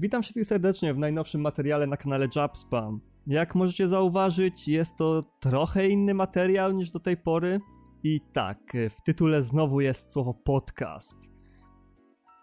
[0.00, 3.00] Witam wszystkich serdecznie w najnowszym materiale na kanale Jabspam.
[3.26, 7.60] Jak możecie zauważyć, jest to trochę inny materiał niż do tej pory.
[8.02, 8.58] I tak,
[8.90, 11.18] w tytule znowu jest słowo podcast.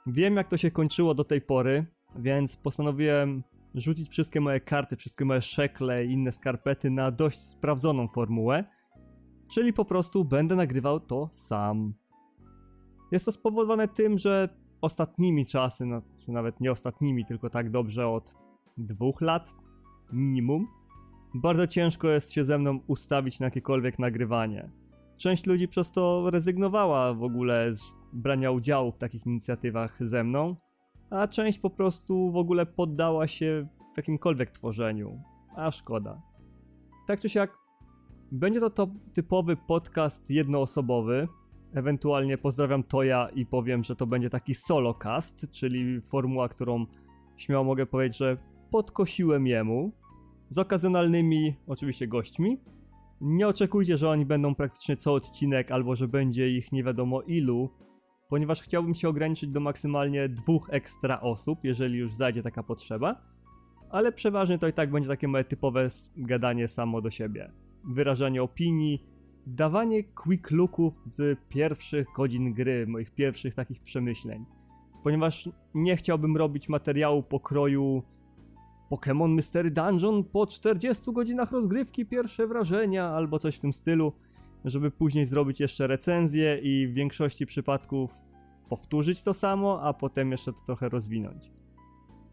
[0.07, 1.85] Wiem, jak to się kończyło do tej pory,
[2.15, 3.43] więc postanowiłem
[3.75, 8.63] rzucić wszystkie moje karty, wszystkie moje szekle i inne skarpety na dość sprawdzoną formułę,
[9.51, 11.93] czyli po prostu będę nagrywał to sam.
[13.11, 14.49] Jest to spowodowane tym, że
[14.81, 18.35] ostatnimi czasy, no, nawet nie ostatnimi, tylko tak dobrze od
[18.77, 19.55] dwóch lat
[20.11, 20.67] minimum,
[21.33, 24.69] bardzo ciężko jest się ze mną ustawić na jakiekolwiek nagrywanie.
[25.17, 27.81] Część ludzi przez to rezygnowała w ogóle z
[28.13, 30.55] brania udziału w takich inicjatywach ze mną,
[31.09, 35.21] a część po prostu w ogóle poddała się w jakimkolwiek tworzeniu.
[35.55, 36.21] A szkoda.
[37.07, 37.57] Tak czy siak,
[38.31, 41.27] będzie to, to typowy podcast jednoosobowy.
[41.73, 46.85] Ewentualnie pozdrawiam Toja i powiem, że to będzie taki solocast, czyli formuła, którą
[47.37, 48.37] śmiało mogę powiedzieć, że
[48.71, 49.91] podkosiłem jemu.
[50.49, 52.57] Z okazjonalnymi, oczywiście, gośćmi.
[53.21, 57.69] Nie oczekujcie, że oni będą praktycznie co odcinek, albo że będzie ich nie wiadomo ilu,
[58.29, 63.21] ponieważ chciałbym się ograniczyć do maksymalnie dwóch ekstra osób, jeżeli już zajdzie taka potrzeba.
[63.89, 67.51] Ale przeważnie to i tak będzie takie moje typowe gadanie samo do siebie.
[67.83, 69.05] Wyrażanie opinii,
[69.47, 74.45] dawanie quick looków z pierwszych godzin gry, moich pierwszych takich przemyśleń.
[75.03, 78.03] Ponieważ nie chciałbym robić materiału pokroju
[78.91, 84.13] Pokémon Mystery Dungeon po 40 godzinach rozgrywki, pierwsze wrażenia albo coś w tym stylu,
[84.65, 88.11] żeby później zrobić jeszcze recenzję i w większości przypadków
[88.69, 91.51] powtórzyć to samo, a potem jeszcze to trochę rozwinąć.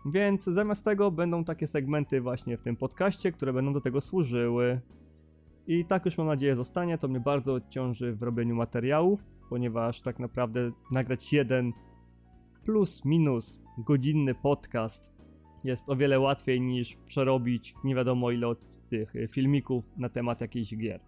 [0.06, 4.80] Więc zamiast tego będą takie segmenty właśnie w tym podcaście, które będą do tego służyły.
[5.66, 10.18] I tak już mam nadzieję zostanie, to mnie bardzo ciąży w robieniu materiałów, ponieważ tak
[10.18, 11.72] naprawdę nagrać jeden
[12.64, 15.14] plus minus godzinny podcast
[15.64, 20.76] jest o wiele łatwiej niż przerobić nie wiadomo ile od tych filmików na temat jakiejś
[20.76, 21.00] gier.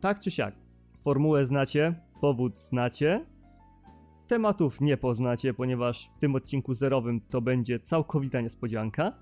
[0.00, 0.54] Tak czy siak,
[1.00, 3.26] formułę znacie, powód znacie,
[4.26, 9.12] tematów nie poznacie, ponieważ w tym odcinku zerowym to będzie całkowita niespodzianka.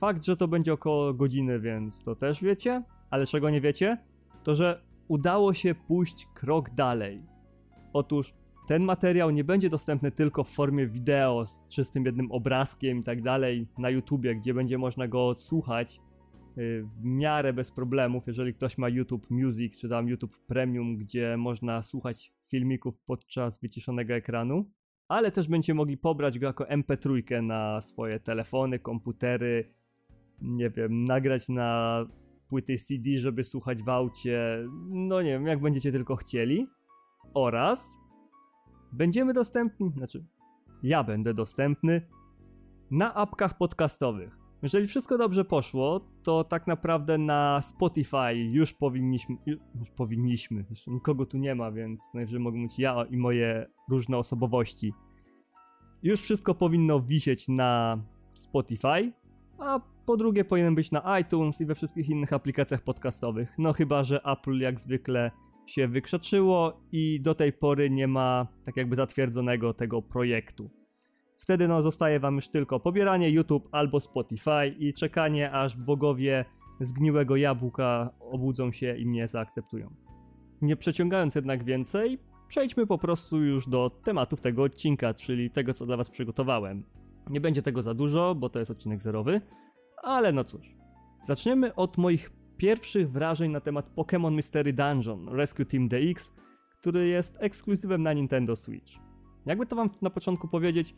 [0.00, 3.98] Fakt, że to będzie około godziny, więc to też wiecie, ale czego nie wiecie,
[4.42, 7.22] to że udało się pójść krok dalej.
[7.92, 8.34] Otóż
[8.66, 13.22] ten materiał nie będzie dostępny tylko w formie wideo z czystym jednym obrazkiem i tak
[13.22, 16.00] dalej na YouTubie, gdzie będzie można go odsłuchać
[16.58, 21.36] y, w miarę bez problemów, jeżeli ktoś ma YouTube Music czy tam YouTube Premium, gdzie
[21.36, 24.70] można słuchać filmików podczas wyciszonego ekranu,
[25.08, 29.74] ale też będziecie mogli pobrać go jako MP3 na swoje telefony, komputery,
[30.42, 31.98] nie wiem, nagrać na
[32.52, 36.66] płyty CD, żeby słuchać w aucie, no nie wiem, jak będziecie tylko chcieli.
[37.34, 37.98] Oraz
[38.92, 40.24] będziemy dostępni, znaczy
[40.82, 42.08] ja będę dostępny
[42.90, 44.38] na apkach podcastowych.
[44.62, 51.26] Jeżeli wszystko dobrze poszło, to tak naprawdę na Spotify już powinniśmy, już powinniśmy, już nikogo
[51.26, 54.92] tu nie ma, więc najwyżej mogę mówić ja i moje różne osobowości.
[56.02, 58.02] Już wszystko powinno wisieć na
[58.34, 59.12] Spotify,
[59.58, 63.54] a po drugie powinien być na iTunes i we wszystkich innych aplikacjach podcastowych.
[63.58, 65.30] No chyba, że Apple jak zwykle
[65.66, 70.70] się wykrzaczyło i do tej pory nie ma tak jakby zatwierdzonego tego projektu.
[71.38, 76.44] Wtedy no zostaje wam już tylko pobieranie YouTube albo Spotify i czekanie aż bogowie
[76.80, 79.94] zgniłego jabłka obudzą się i mnie zaakceptują.
[80.62, 85.86] Nie przeciągając jednak więcej, przejdźmy po prostu już do tematów tego odcinka, czyli tego co
[85.86, 86.84] dla was przygotowałem.
[87.30, 89.40] Nie będzie tego za dużo, bo to jest odcinek zerowy,
[90.02, 90.70] ale no cóż.
[91.26, 96.32] Zaczniemy od moich pierwszych wrażeń na temat Pokémon Mystery Dungeon Rescue Team DX,
[96.80, 98.92] który jest ekskluzywem na Nintendo Switch.
[99.46, 100.94] Jakby to wam na początku powiedzieć,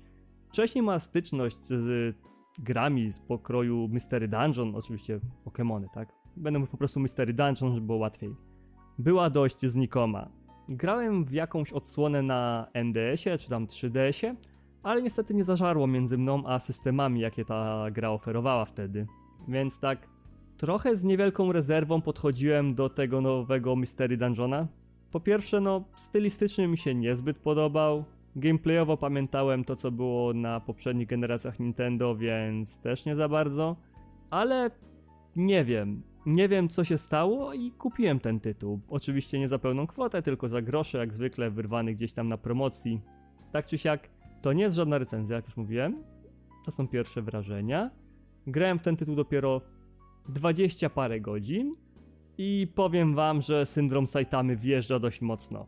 [0.49, 2.17] wcześniej ma styczność z
[2.59, 6.13] grami z pokroju Mystery Dungeon, oczywiście Pokémony, tak?
[6.37, 8.35] Będę po prostu Mystery Dungeon, żeby było łatwiej.
[8.99, 10.29] Była dość znikoma.
[10.69, 14.37] Grałem w jakąś odsłonę na NDS-ie, czy tam 3DS-ie,
[14.85, 19.07] ale niestety nie zażarło między mną a systemami, jakie ta gra oferowała wtedy.
[19.49, 20.09] Więc tak,
[20.57, 24.67] trochę z niewielką rezerwą podchodziłem do tego nowego Mystery Dungeona.
[25.11, 28.05] Po pierwsze, no, stylistycznie mi się niezbyt podobał.
[28.37, 33.77] Gameplayowo pamiętałem to, co było na poprzednich generacjach Nintendo, więc też nie za bardzo.
[34.31, 34.71] Ale
[35.37, 36.03] nie wiem.
[36.27, 38.81] Nie wiem, co się stało i kupiłem ten tytuł.
[38.89, 43.01] Oczywiście nie za pełną kwotę, tylko za grosze, jak zwykle, wyrwany gdzieś tam na promocji.
[43.53, 44.09] Tak czy siak,
[44.45, 46.05] to nie jest żadna recenzja, jak już mówiłem.
[46.65, 47.91] To są pierwsze wrażenia.
[48.47, 49.61] Grałem w ten tytuł dopiero
[50.29, 51.75] 20 parę godzin
[52.39, 55.67] i powiem wam, że syndrom Saitamy wjeżdża dość mocno.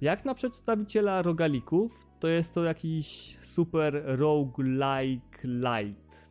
[0.00, 6.30] Jak na przedstawiciela rogalików, to jest to jakiś super roguelike light.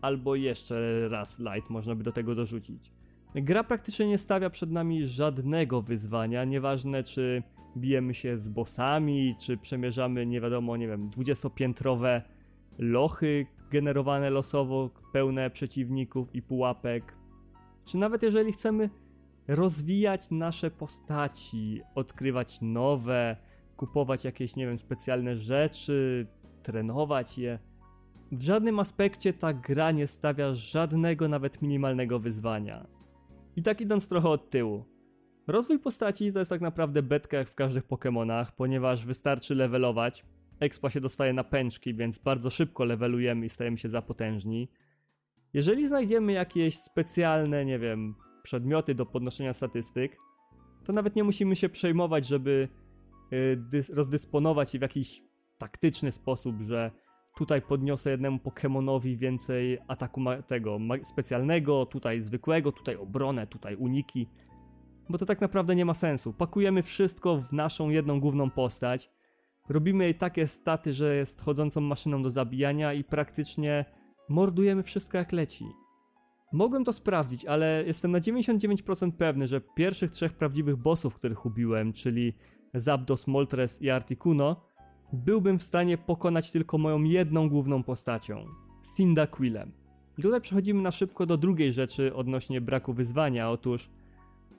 [0.00, 2.92] albo jeszcze raz light można by do tego dorzucić.
[3.34, 7.42] Gra praktycznie nie stawia przed nami żadnego wyzwania, nieważne czy
[7.76, 12.22] bijemy się z bossami, czy przemierzamy nie wiadomo, nie wiem, dwudziestopiętrowe
[12.78, 17.16] lochy generowane losowo, pełne przeciwników i pułapek.
[17.86, 18.90] Czy nawet jeżeli chcemy
[19.48, 23.36] rozwijać nasze postaci, odkrywać nowe,
[23.76, 26.26] kupować jakieś, nie wiem, specjalne rzeczy,
[26.62, 27.58] trenować je.
[28.32, 32.86] W żadnym aspekcie ta gra nie stawia żadnego, nawet minimalnego wyzwania.
[33.56, 34.84] I tak idąc trochę od tyłu.
[35.46, 40.24] Rozwój postaci to jest tak naprawdę betka jak w każdych Pokémonach, ponieważ wystarczy levelować.
[40.60, 44.68] Expa się dostaje na pęczki, więc bardzo szybko levelujemy i stajemy się zapotężni.
[45.54, 50.16] Jeżeli znajdziemy jakieś specjalne, nie wiem, przedmioty do podnoszenia statystyk,
[50.84, 52.68] to nawet nie musimy się przejmować, żeby
[53.32, 55.22] y, rozdysponować je w jakiś
[55.58, 56.90] taktyczny sposób, że
[57.36, 64.26] tutaj podniosę jednemu Pokemonowi więcej ataku tego specjalnego, tutaj zwykłego, tutaj obronę, tutaj uniki.
[65.10, 66.32] Bo to tak naprawdę nie ma sensu.
[66.32, 69.10] Pakujemy wszystko w naszą jedną główną postać.
[69.68, 73.84] Robimy jej takie staty, że jest chodzącą maszyną do zabijania i praktycznie
[74.28, 75.64] mordujemy wszystko jak leci.
[76.52, 81.92] Mogłem to sprawdzić, ale jestem na 99% pewny, że pierwszych trzech prawdziwych bossów, których ubiłem,
[81.92, 82.34] czyli
[82.74, 84.56] Zapdos, Moltres i Articuno,
[85.12, 88.46] byłbym w stanie pokonać tylko moją jedną główną postacią
[88.96, 89.72] Cyndaquilem.
[90.18, 93.50] I tutaj przechodzimy na szybko do drugiej rzeczy odnośnie braku wyzwania.
[93.50, 93.90] Otóż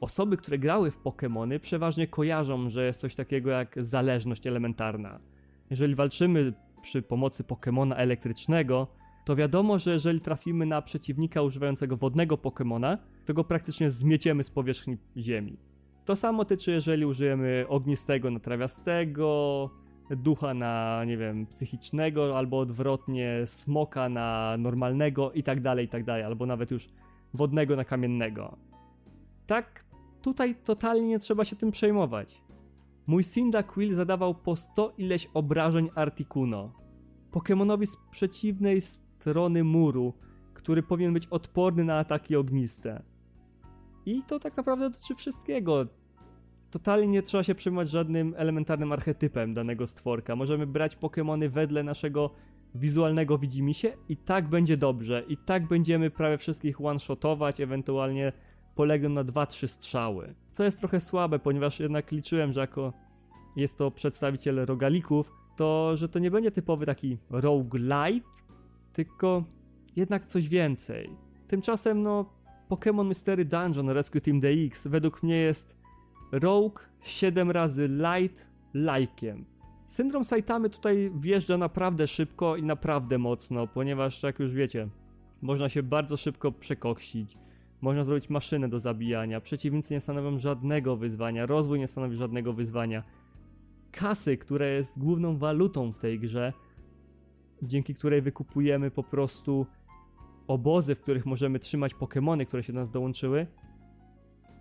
[0.01, 5.19] osoby, które grały w Pokémony, przeważnie kojarzą, że jest coś takiego jak zależność elementarna.
[5.69, 8.87] Jeżeli walczymy przy pomocy Pokémona elektrycznego,
[9.25, 14.49] to wiadomo, że jeżeli trafimy na przeciwnika używającego wodnego Pokémona, to go praktycznie zmieciemy z
[14.49, 15.57] powierzchni ziemi.
[16.05, 19.69] To samo tyczy, jeżeli użyjemy ognistego na trawiastego,
[20.09, 26.03] ducha na, nie wiem, psychicznego, albo odwrotnie, smoka na normalnego i tak dalej, i tak
[26.03, 26.89] dalej, albo nawet już
[27.33, 28.57] wodnego na kamiennego.
[29.47, 29.85] Tak,
[30.21, 32.41] tutaj totalnie nie trzeba się tym przejmować.
[33.07, 36.73] Mój Cyndaquil zadawał po 100 ileś obrażeń Articuno.
[37.31, 40.13] Pokemonowi z przeciwnej strony muru,
[40.53, 43.03] który powinien być odporny na ataki ogniste.
[44.05, 45.85] I to tak naprawdę dotyczy wszystkiego
[46.71, 50.35] totalnie nie trzeba się przejmować żadnym elementarnym archetypem danego stworka.
[50.35, 52.29] Możemy brać Pokémony wedle naszego
[52.75, 55.23] wizualnego widzimisię i tak będzie dobrze.
[55.27, 58.33] I tak będziemy prawie wszystkich one-shotować, ewentualnie
[58.75, 60.33] polegną na 2-3 strzały.
[60.51, 62.93] Co jest trochę słabe, ponieważ jednak liczyłem, że jako
[63.55, 68.27] jest to przedstawiciel rogalików, to że to nie będzie typowy taki roguelite,
[68.93, 69.43] tylko
[69.95, 71.09] jednak coś więcej.
[71.47, 72.25] Tymczasem no
[72.69, 75.77] Pokémon Mystery Dungeon Rescue Team DX według mnie jest
[76.31, 79.45] Rogue 7 razy light lajkiem.
[79.87, 84.87] Syndrom Saitamy tutaj wjeżdża naprawdę szybko i naprawdę mocno, ponieważ jak już wiecie,
[85.41, 87.37] można się bardzo szybko przekoksić,
[87.81, 93.03] można zrobić maszynę do zabijania, przeciwnicy nie stanowią żadnego wyzwania, rozwój nie stanowi żadnego wyzwania.
[93.91, 96.53] Kasy, która jest główną walutą w tej grze,
[97.61, 99.65] dzięki której wykupujemy po prostu
[100.47, 103.47] obozy, w których możemy trzymać Pokémony, które się do nas dołączyły,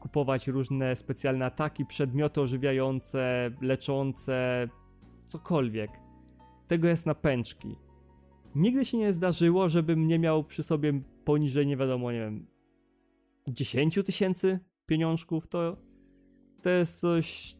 [0.00, 4.68] kupować różne specjalne ataki, przedmioty ożywiające, leczące,
[5.26, 5.90] cokolwiek.
[6.66, 7.76] Tego jest na pęczki.
[8.54, 12.46] Nigdy się nie zdarzyło, żebym nie miał przy sobie poniżej, nie wiadomo, nie wiem,
[13.50, 15.48] 10 tysięcy pieniążków.
[15.48, 15.76] To,
[16.62, 17.56] to jest coś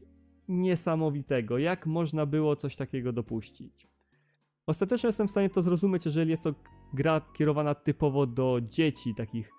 [0.49, 1.59] niesamowitego.
[1.59, 3.87] Jak można było coś takiego dopuścić?
[4.67, 6.55] Ostatecznie jestem w stanie to zrozumieć, jeżeli jest to
[6.95, 9.51] gra kierowana typowo do dzieci, takich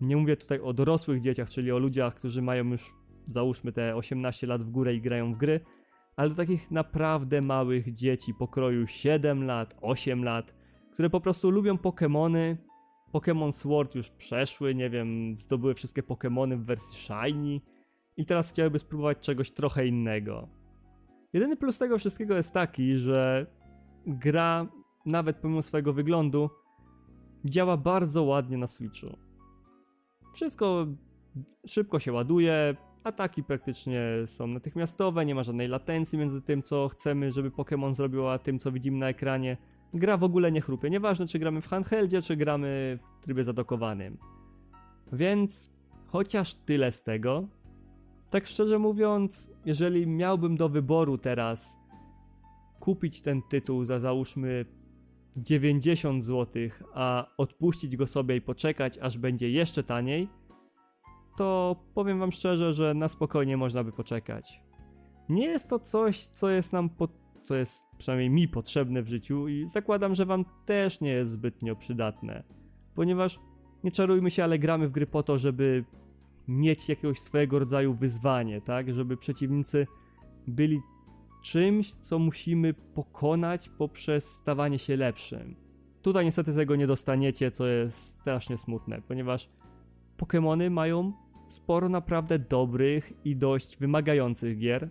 [0.00, 2.94] nie mówię tutaj o dorosłych dzieciach, czyli o ludziach, którzy mają już
[3.24, 5.60] załóżmy te 18 lat w górę i grają w gry,
[6.16, 10.54] ale do takich naprawdę małych dzieci pokroju 7 lat, 8 lat,
[10.92, 12.56] które po prostu lubią Pokémony.
[13.12, 17.60] Pokémon Sword już przeszły, nie wiem, zdobyły wszystkie Pokémony w wersji Shiny
[18.16, 20.48] i teraz chciałyby spróbować czegoś trochę innego.
[21.32, 23.46] Jedyny plus tego wszystkiego jest taki, że
[24.06, 24.66] gra,
[25.06, 26.50] nawet pomimo swojego wyglądu,
[27.44, 29.16] działa bardzo ładnie na Switchu.
[30.34, 30.86] Wszystko
[31.66, 37.32] szybko się ładuje, ataki praktycznie są natychmiastowe, nie ma żadnej latencji między tym, co chcemy,
[37.32, 39.56] żeby Pokémon zrobił, a tym, co widzimy na ekranie.
[39.94, 44.18] Gra w ogóle nie chrupie, nieważne czy gramy w handheldzie, czy gramy w trybie zadokowanym.
[45.12, 45.70] Więc
[46.06, 47.48] chociaż tyle z tego.
[48.30, 51.76] Tak szczerze mówiąc, jeżeli miałbym do wyboru teraz
[52.80, 54.64] kupić ten tytuł za załóżmy
[55.36, 56.62] 90 zł,
[56.94, 60.28] a odpuścić go sobie i poczekać, aż będzie jeszcze taniej,
[61.36, 64.62] to powiem Wam szczerze, że na spokojnie można by poczekać.
[65.28, 67.08] Nie jest to coś, co jest nam, po,
[67.42, 71.76] co jest przynajmniej mi potrzebne w życiu i zakładam, że Wam też nie jest zbytnio
[71.76, 72.42] przydatne.
[72.94, 73.40] Ponieważ
[73.84, 75.84] nie czarujmy się, ale gramy w gry po to, żeby
[76.48, 78.94] mieć jakiegoś swojego rodzaju wyzwanie, tak?
[78.94, 79.86] Żeby przeciwnicy
[80.46, 80.80] byli
[81.42, 85.56] czymś, co musimy pokonać poprzez stawanie się lepszym.
[86.02, 89.50] Tutaj niestety tego nie dostaniecie, co jest strasznie smutne, ponieważ
[90.18, 91.12] Pokémony mają
[91.48, 94.88] sporo naprawdę dobrych i dość wymagających gier.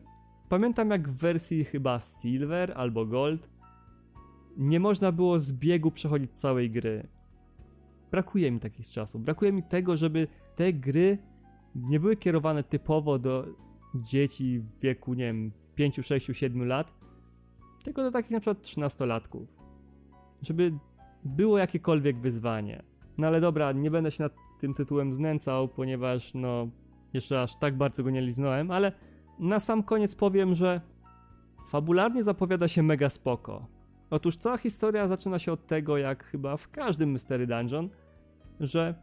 [0.52, 3.50] Pamiętam jak w wersji chyba Silver albo Gold
[4.58, 7.08] nie można było z biegu przechodzić całej gry.
[8.12, 9.24] Brakuje mi takich czasów.
[9.24, 11.18] Brakuje mi tego, żeby te gry
[11.76, 13.46] nie były kierowane typowo do
[13.96, 16.94] dzieci w wieku, nie wiem, 5, 6, 7 lat,
[17.84, 19.46] tylko do takich na przykład 13-latków.
[20.42, 20.74] Żeby
[21.24, 22.84] było jakiekolwiek wyzwanie.
[23.18, 26.68] No ale dobra, nie będę się nad tym tytułem znęcał, ponieważ no
[27.14, 28.92] jeszcze aż tak bardzo go nie liznąłem, ale
[29.42, 30.82] na sam koniec powiem, że
[31.70, 33.68] fabularnie zapowiada się mega spoko.
[34.10, 37.90] Otóż cała historia zaczyna się od tego, jak chyba w każdym Mystery Dungeon,
[38.60, 38.96] że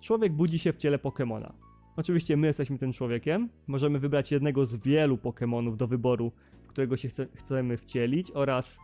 [0.00, 1.52] człowiek budzi się w ciele Pokémona.
[1.96, 6.32] Oczywiście my jesteśmy tym człowiekiem, możemy wybrać jednego z wielu Pokémonów do wyboru,
[6.62, 8.78] w którego się chce, chcemy wcielić oraz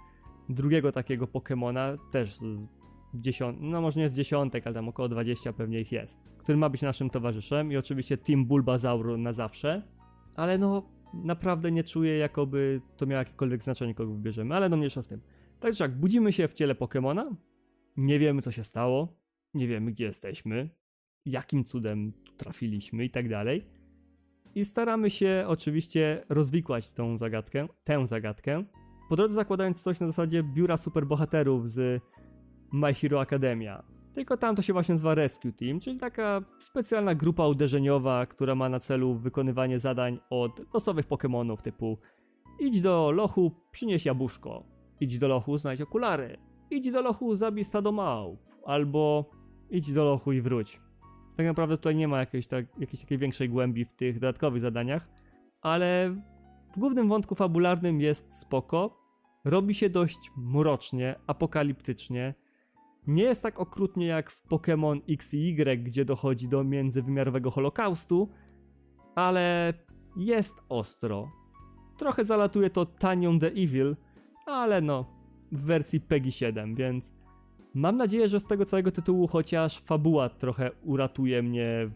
[0.49, 2.67] drugiego takiego Pokémona, też z
[3.15, 6.69] dziesiąt, no może nie z dziesiątek, ale tam około 20 pewnie ich jest, który ma
[6.69, 9.83] być naszym towarzyszem i oczywiście Team Bulbasaur na zawsze,
[10.35, 10.83] ale no
[11.15, 15.21] naprawdę nie czuję jakoby to miało jakiekolwiek znaczenie kogo wybierzemy, ale no mniejsza z tym.
[15.61, 17.35] Także jak budzimy się w ciele Pokémona,
[17.97, 19.17] nie wiemy co się stało,
[19.55, 20.71] nie wiemy gdzie jesteśmy,
[21.25, 23.67] jakim cudem tu trafiliśmy i tak dalej.
[24.55, 28.65] I staramy się oczywiście rozwikłać tą zagadkę, tę zagadkę,
[29.09, 32.03] po drodze zakładając coś na zasadzie biura superbohaterów z
[32.73, 33.94] My Hero Academia.
[34.15, 38.69] Tylko tam to się właśnie nazywa Rescue Team, czyli taka specjalna grupa uderzeniowa, która ma
[38.69, 41.99] na celu wykonywanie zadań od losowych Pokémonów typu
[42.59, 44.65] idź do lochu, przynieś jabłuszko,
[45.01, 46.39] idź do lochu, znajdź okulary,
[46.71, 49.31] idź do lochu, zabij stado małp, albo
[49.71, 50.81] idź do lochu i wróć.
[51.37, 55.09] Tak naprawdę tutaj nie ma jakiejś, tak, jakiejś takiej większej głębi w tych dodatkowych zadaniach,
[55.63, 56.17] ale
[56.77, 59.05] w głównym wątku fabularnym jest spoko.
[59.45, 62.35] Robi się dość mrocznie, apokaliptycznie.
[63.07, 68.29] Nie jest tak okrutnie jak w Pokémon X i Y, gdzie dochodzi do międzywymiarowego holokaustu,
[69.15, 69.75] ale
[70.17, 71.31] jest ostro.
[71.99, 73.97] Trochę zalatuje to tanią The Evil,
[74.47, 75.07] ale no,
[75.53, 77.13] w wersji PEGI 7, więc
[77.75, 81.91] mam nadzieję, że z tego całego tytułu chociaż fabuła trochę uratuje mnie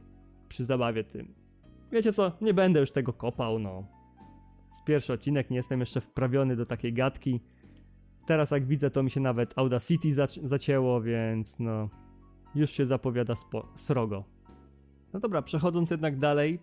[0.48, 1.34] przy zabawie tym.
[1.92, 3.86] Wiecie co, nie będę już tego kopał, no.
[4.70, 7.40] Z pierwszy odcinek nie jestem jeszcze wprawiony do takiej gadki.
[8.28, 11.88] Teraz jak widzę, to mi się nawet Audacity zac- zacięło, więc no,
[12.54, 13.34] już się zapowiada
[13.76, 14.24] srogo.
[15.12, 16.58] No dobra, przechodząc jednak dalej,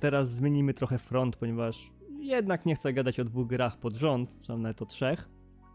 [0.00, 4.52] teraz zmienimy trochę front, ponieważ jednak nie chcę gadać o dwóch grach pod rząd, czy
[4.56, 5.28] nawet o trzech.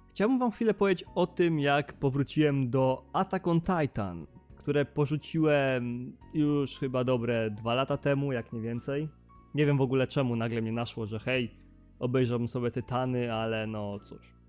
[0.09, 6.79] Chciałbym wam chwilę powiedzieć o tym, jak powróciłem do Attack on Titan, które porzuciłem już
[6.79, 9.09] chyba dobre dwa lata temu, jak nie więcej.
[9.55, 11.51] Nie wiem w ogóle czemu nagle mnie naszło, że hej,
[11.99, 14.42] obejrzałbym sobie Tytany, ale no cóż.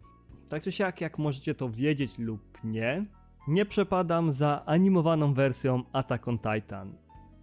[0.48, 3.06] Tak czy siak, jak możecie to wiedzieć lub nie,
[3.48, 6.94] nie przepadam za animowaną wersją Attack on Titan.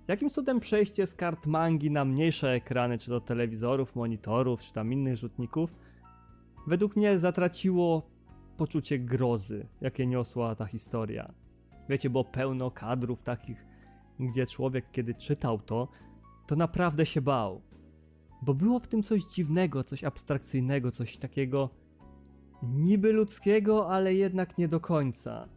[0.08, 4.94] Jakim cudem przejście z kart mangi na mniejsze ekrany, czy do telewizorów, monitorów, czy tam
[4.94, 5.76] innych rzutników,
[6.68, 8.10] według mnie zatraciło
[8.58, 11.34] poczucie grozy, jakie niosła ta historia.
[11.90, 13.66] Wiecie, było pełno kadrów takich,
[14.20, 15.88] gdzie człowiek, kiedy czytał to,
[16.48, 17.62] to naprawdę się bał.
[18.42, 21.70] Bo było w tym coś dziwnego, coś abstrakcyjnego, coś takiego
[22.64, 25.50] niby ludzkiego, ale jednak nie do końca.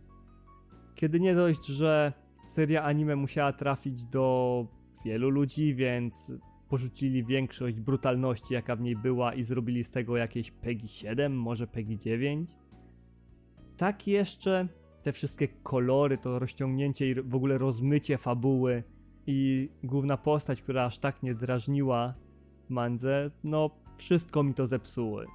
[0.95, 4.67] Kiedy nie dość, że seria anime musiała trafić do
[5.05, 6.33] wielu ludzi, więc
[6.69, 11.67] porzucili większość brutalności, jaka w niej była i zrobili z tego jakieś PEGI 7, może
[11.67, 12.51] PEGI 9.
[13.77, 14.69] Tak jeszcze
[15.03, 18.83] te wszystkie kolory, to rozciągnięcie i w ogóle rozmycie fabuły
[19.27, 22.15] i główna postać, która aż tak nie drażniła
[22.69, 25.27] Mandze, no wszystko mi to zepsuły.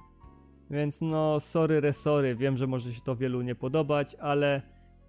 [0.70, 4.62] Więc no, sorry, resory, wiem, że może się to wielu nie podobać, ale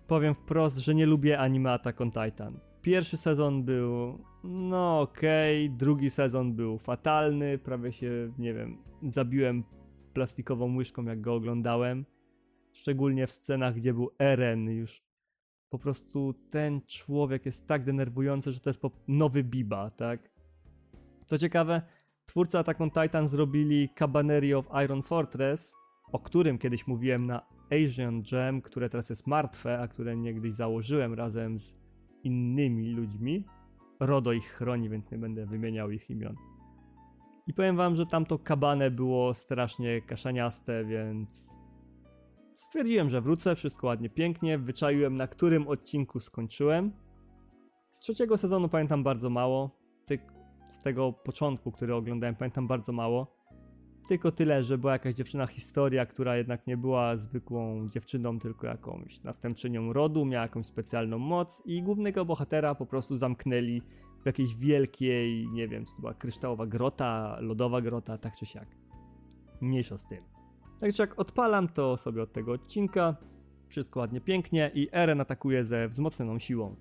[0.08, 2.60] powiem wprost, że nie lubię anime Attack on Titan.
[2.82, 5.78] Pierwszy sezon był, no okej, okay.
[5.78, 9.64] drugi sezon był fatalny, prawie się, nie wiem, zabiłem
[10.14, 12.06] plastikową łyżką jak go oglądałem.
[12.74, 15.04] Szczególnie w scenach, gdzie był Eren, już
[15.70, 20.32] po prostu ten człowiek jest tak denerwujący, że to jest nowy Biba, tak?
[21.26, 21.82] Co ciekawe,
[22.32, 25.74] twórcy Attack on Titan zrobili Cabaneri of Iron Fortress,
[26.12, 31.14] o którym kiedyś mówiłem na Asian Jam, które teraz jest martwe, a które niegdyś założyłem
[31.14, 31.74] razem z
[32.24, 33.46] innymi ludźmi.
[34.00, 36.36] RODO ich chroni, więc nie będę wymieniał ich imion.
[37.48, 41.52] I powiem wam, że tamto kabane było strasznie kaszaniaste, więc
[42.56, 46.92] Stwierdziłem, że wrócę, wszystko ładnie, pięknie, wyczaiłem na którym odcinku skończyłem.
[47.90, 49.78] Z trzeciego sezonu pamiętam bardzo mało,
[50.72, 53.28] z tego początku, który oglądałem, pamiętam bardzo mało.
[54.08, 59.24] Tylko tyle, że była jakaś dziewczyna historia, która jednak nie była zwykłą dziewczyną, tylko jakąś
[59.24, 63.82] następczynią rodu, miała jakąś specjalną moc i głównego bohatera po prostu zamknęli
[64.24, 68.68] w jakiejś wielkiej, nie wiem, to była kryształowa grota, lodowa grota, tak czy siak.
[69.62, 70.24] Mniejsza z tym.
[70.80, 73.16] Także jak odpalam to sobie od tego odcinka,
[73.68, 76.76] wszystko ładnie pięknie i Eren atakuje ze wzmocnioną siłą.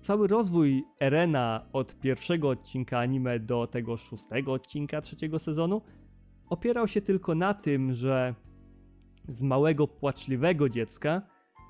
[0.00, 5.82] Cały rozwój Erena od pierwszego odcinka anime do tego szóstego odcinka trzeciego sezonu
[6.48, 8.34] opierał się tylko na tym, że
[9.28, 11.22] z małego płaczliwego dziecka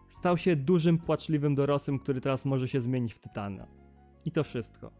[0.09, 3.67] stał się dużym płaczliwym dorosłym, który teraz może się zmienić w tytana.
[4.25, 4.93] I to wszystko.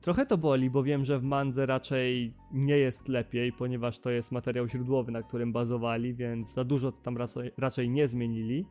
[0.00, 4.32] Trochę to boli, bo wiem, że w mandze raczej nie jest lepiej, ponieważ to jest
[4.32, 8.66] materiał źródłowy, na którym bazowali, więc za dużo tam raczej, raczej nie zmienili.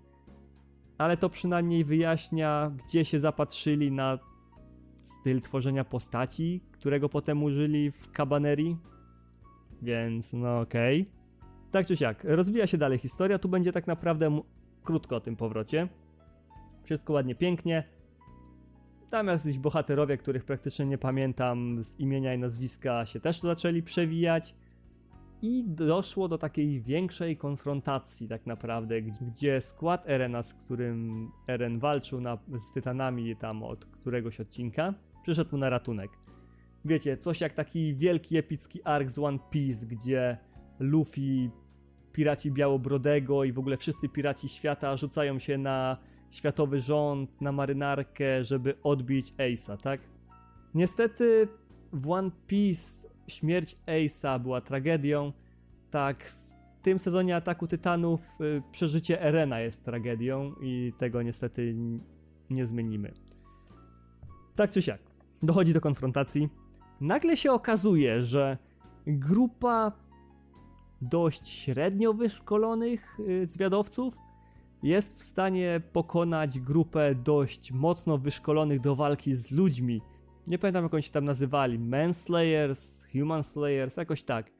[1.01, 4.19] Ale to przynajmniej wyjaśnia, gdzie się zapatrzyli na
[5.01, 8.77] styl tworzenia postaci, którego potem użyli w Cabaneri.
[9.81, 11.01] Więc no okej.
[11.01, 11.71] Okay.
[11.71, 14.41] Tak czy siak, rozwija się dalej historia, tu będzie tak naprawdę
[14.83, 15.87] krótko o tym powrocie.
[16.83, 17.83] Wszystko ładnie, pięknie.
[19.09, 24.55] Tam jacyś bohaterowie, których praktycznie nie pamiętam z imienia i nazwiska, się też zaczęli przewijać.
[25.41, 32.21] I doszło do takiej większej konfrontacji, tak naprawdę, gdzie skład Erena, z którym Eren walczył
[32.21, 34.93] na, z Tytanami tam od któregoś odcinka,
[35.23, 36.11] przyszedł mu na ratunek.
[36.85, 40.37] Wiecie, coś jak taki wielki epicki ark z One Piece, gdzie
[40.79, 41.49] Luffy,
[42.13, 45.97] piraci Białobrodego i w ogóle wszyscy piraci świata rzucają się na
[46.31, 50.01] światowy rząd, na marynarkę, żeby odbić Ace'a, tak?
[50.73, 51.47] Niestety
[51.93, 55.33] w One Piece śmierć Ace'a była tragedią,
[55.91, 61.75] tak w tym sezonie Ataku Tytanów y, przeżycie Erena jest tragedią i tego niestety
[62.49, 63.13] nie zmienimy.
[64.55, 65.01] Tak czy siak,
[65.41, 66.49] dochodzi do konfrontacji.
[67.01, 68.57] Nagle się okazuje, że
[69.07, 69.91] grupa
[71.01, 74.13] dość średnio wyszkolonych y, zwiadowców
[74.83, 80.01] jest w stanie pokonać grupę dość mocno wyszkolonych do walki z ludźmi.
[80.47, 84.51] Nie pamiętam jak oni się tam nazywali, Manslayers, Human Slayers, jakoś tak.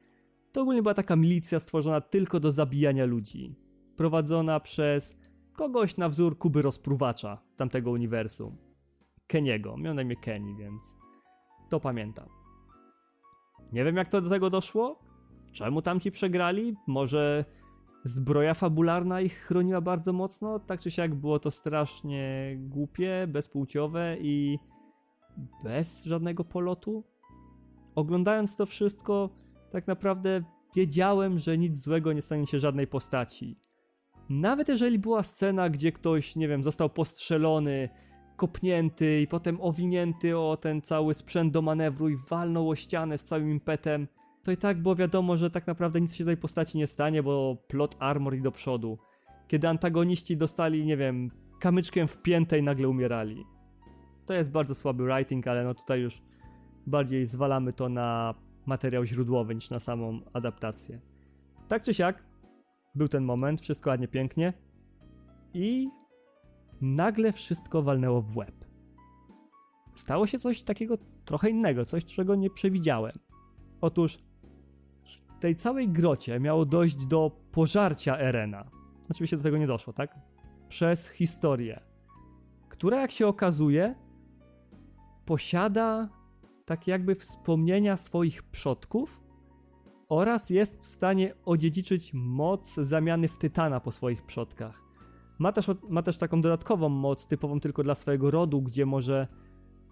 [0.52, 3.56] To ogólnie była taka milicja stworzona tylko do zabijania ludzi.
[3.96, 5.18] Prowadzona przez
[5.54, 8.58] kogoś na wzór Kuby Rozpruwacza tamtego uniwersum.
[9.28, 10.96] Keniego, miał na imię Kenny, więc
[11.70, 12.30] to pamiętam.
[13.74, 15.00] Nie wiem jak to do tego doszło.
[15.52, 16.76] Czemu tamci przegrali?
[16.88, 17.46] Może
[18.04, 20.60] zbroja fabularna ich chroniła bardzo mocno.
[20.60, 24.60] Tak czy siak było to strasznie głupie, bezpłciowe i
[25.64, 27.04] bez żadnego polotu.
[27.96, 29.30] Oglądając to wszystko,
[29.72, 30.44] tak naprawdę
[30.76, 33.60] wiedziałem, że nic złego nie stanie się żadnej postaci.
[34.30, 37.90] Nawet jeżeli była scena, gdzie ktoś, nie wiem, został postrzelony,
[38.38, 43.24] kopnięty i potem owinięty o ten cały sprzęt do manewru i walnął o ścianę z
[43.24, 44.08] całym impetem,
[44.44, 47.58] to i tak było wiadomo, że tak naprawdę nic się tej postaci nie stanie, bo
[47.68, 48.98] plot armor i do przodu.
[49.48, 53.46] Kiedy antagoniści dostali, nie wiem, kamyczkiem w piętę i nagle umierali.
[54.26, 56.22] To jest bardzo słaby writing, ale no tutaj już
[56.88, 58.34] bardziej zwalamy to na
[58.66, 61.00] materiał źródłowy niż na samą adaptację.
[61.68, 62.24] Tak czy siak,
[62.96, 64.54] był ten moment, wszystko ładnie, pięknie
[65.54, 65.90] i
[66.82, 68.66] nagle wszystko walnęło w łeb.
[69.96, 73.14] Stało się coś takiego trochę innego, coś czego nie przewidziałem.
[73.82, 74.18] Otóż
[75.40, 78.66] tej całej grocie miało dojść do pożarcia Erena.
[79.10, 80.20] Oczywiście do tego nie doszło, tak?
[80.70, 81.80] Przez historię,
[82.70, 83.96] która jak się okazuje
[85.26, 86.10] posiada
[86.72, 89.22] tak jakby wspomnienia swoich przodków
[90.10, 94.82] oraz jest w stanie odziedziczyć moc zamiany w tytana po swoich przodkach.
[95.40, 99.28] Ma też, ma też taką dodatkową moc, typową tylko dla swojego rodu, gdzie może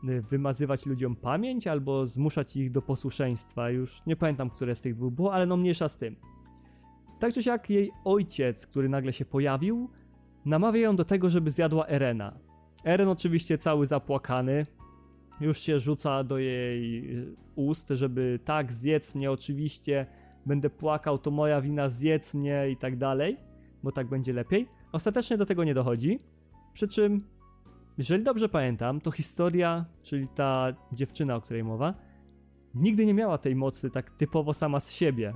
[0.04, 3.70] Y, wymazywać ludziom pamięć albo zmuszać ich do posłuszeństwa.
[3.70, 6.16] Już nie pamiętam, które z tych dwóch było, ale no mniejsza z tym.
[7.20, 9.90] Tak czy siak jej ojciec, który nagle się pojawił,
[10.46, 12.34] namawia ją do tego, żeby zjadła Erena.
[12.84, 14.66] Eren oczywiście cały zapłakany,
[15.42, 17.16] już się rzuca do jej
[17.56, 20.06] ust, żeby tak, zjedz mnie oczywiście,
[20.46, 23.38] będę płakał, to moja wina, zjedz mnie i tak dalej,
[23.84, 24.68] bo tak będzie lepiej.
[24.92, 26.20] Ostatecznie do tego nie dochodzi,
[26.74, 27.22] przy czym
[28.00, 31.94] jeżeli dobrze pamiętam, to historia, czyli ta dziewczyna, o której mowa,
[32.76, 35.34] nigdy nie miała tej mocy tak typowo sama z siebie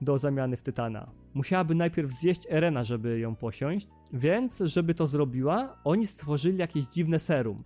[0.00, 1.10] do zamiany w Tytana.
[1.34, 7.18] Musiałaby najpierw zjeść Erena, żeby ją posiąść, więc żeby to zrobiła, oni stworzyli jakieś dziwne
[7.18, 7.64] serum.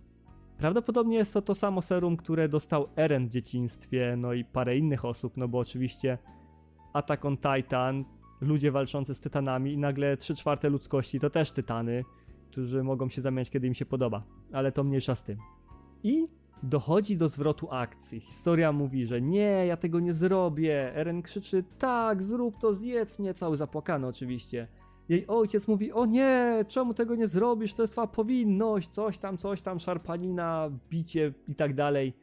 [0.57, 5.05] Prawdopodobnie jest to to samo serum, które dostał Eren w dzieciństwie, no i parę innych
[5.05, 6.17] osób, no bo oczywiście
[6.93, 8.05] Attack on Titan
[8.41, 12.03] ludzie walczący z tytanami i nagle 3 czwarte ludzkości to też tytany,
[12.51, 15.37] którzy mogą się zamieniać kiedy im się podoba, ale to mniejsza z tym.
[16.03, 16.27] I
[16.63, 18.19] dochodzi do zwrotu akcji.
[18.19, 20.95] Historia mówi, że nie, ja tego nie zrobię.
[20.95, 24.67] Eren krzyczy, tak, zrób to, zjedz mnie, cały zapłakany oczywiście.
[25.13, 29.37] Jej ojciec mówi, o nie, czemu tego nie zrobisz, to jest twoja powinność, coś tam,
[29.37, 32.13] coś tam, szarpanina, bicie i tak dalej.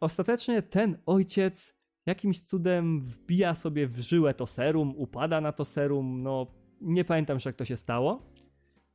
[0.00, 1.74] Ostatecznie ten ojciec
[2.06, 6.46] jakimś cudem wbija sobie w żyłę to serum, upada na to serum, no
[6.80, 8.22] nie pamiętam już jak to się stało.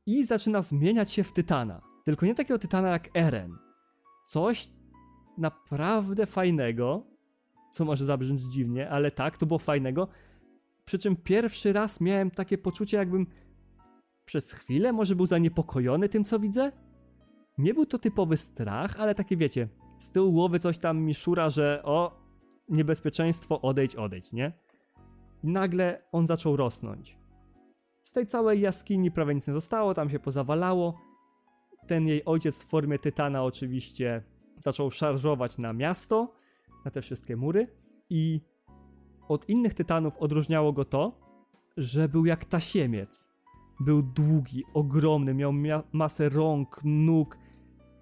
[0.06, 1.82] I zaczyna zmieniać się w tytana.
[2.04, 3.56] Tylko nie takiego tytana jak Eren.
[4.26, 4.68] Coś
[5.38, 7.06] naprawdę fajnego,
[7.72, 10.08] co może zabrzmieć dziwnie, ale tak, to było fajnego.
[10.90, 13.26] Przy czym pierwszy raz miałem takie poczucie, jakbym
[14.24, 16.72] przez chwilę może był zaniepokojony tym, co widzę.
[17.58, 21.50] Nie był to typowy strach, ale takie wiecie, z tyłu głowy coś tam mi szura,
[21.50, 22.22] że o,
[22.68, 24.52] niebezpieczeństwo, odejdź, odejdź, nie?
[25.44, 27.18] I nagle on zaczął rosnąć.
[28.02, 31.00] Z tej całej jaskini prawie nic nie zostało, tam się pozawalało.
[31.86, 34.22] Ten jej ojciec w formie tytana oczywiście
[34.58, 36.32] zaczął szarżować na miasto,
[36.84, 37.66] na te wszystkie mury
[38.08, 38.49] i
[39.30, 41.12] od innych tytanów odróżniało go to,
[41.76, 43.28] że był jak tasiemiec.
[43.80, 45.52] Był długi, ogromny, miał
[45.92, 47.38] masę rąk, nóg,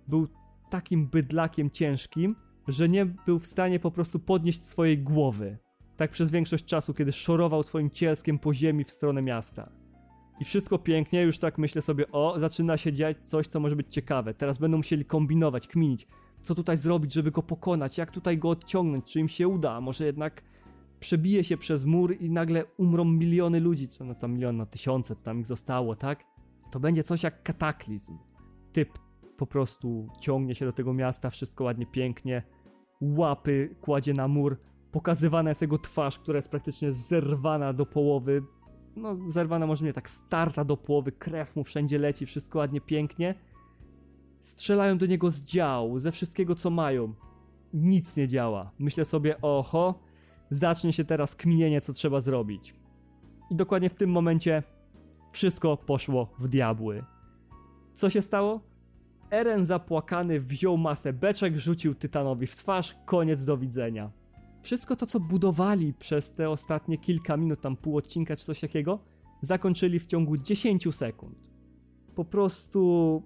[0.07, 0.29] był
[0.71, 2.37] takim bydlakiem ciężkim,
[2.69, 5.59] że nie był w stanie po prostu podnieść swojej głowy.
[5.97, 9.71] Tak przez większość czasu, kiedy szorował swoim cielskiem po ziemi w stronę miasta.
[10.41, 13.95] I wszystko pięknie, już tak myślę sobie, o, zaczyna się dziać coś, co może być
[13.95, 14.35] ciekawe.
[14.35, 16.07] Teraz będą musieli kombinować, kminić,
[16.43, 20.07] co tutaj zrobić, żeby go pokonać, jak tutaj go odciągnąć, czy im się uda, może
[20.07, 20.43] jednak
[21.01, 25.17] przebije się przez mur i nagle umrą miliony ludzi, co no tam milion, no tysiące,
[25.17, 26.25] co tam ich zostało, tak?
[26.71, 28.19] To będzie coś jak kataklizm.
[28.73, 28.99] Typ
[29.37, 32.43] po prostu ciągnie się do tego miasta, wszystko ładnie, pięknie,
[33.01, 34.57] łapy kładzie na mur,
[34.93, 38.43] pokazywana jest jego twarz, która jest praktycznie zerwana do połowy,
[38.97, 43.35] no zerwana może nie tak, starta do połowy, krew mu wszędzie leci, wszystko ładnie, pięknie.
[44.41, 47.15] Strzelają do niego z dział, ze wszystkiego co mają.
[47.73, 48.71] Nic nie działa.
[48.79, 50.01] Myślę sobie, oho,
[50.51, 52.75] zacznie się teraz kminienie, co trzeba zrobić.
[53.51, 54.63] I dokładnie w tym momencie
[55.33, 57.05] wszystko poszło w diabły.
[57.95, 58.61] Co się stało?
[59.31, 64.11] Eren zapłakany wziął masę beczek, rzucił Tytanowi w twarz, koniec do widzenia.
[64.63, 68.99] Wszystko to, co budowali przez te ostatnie kilka minut, tam pół odcinka czy coś takiego,
[69.43, 71.39] zakończyli w ciągu 10 sekund.
[72.15, 73.23] Po prostu.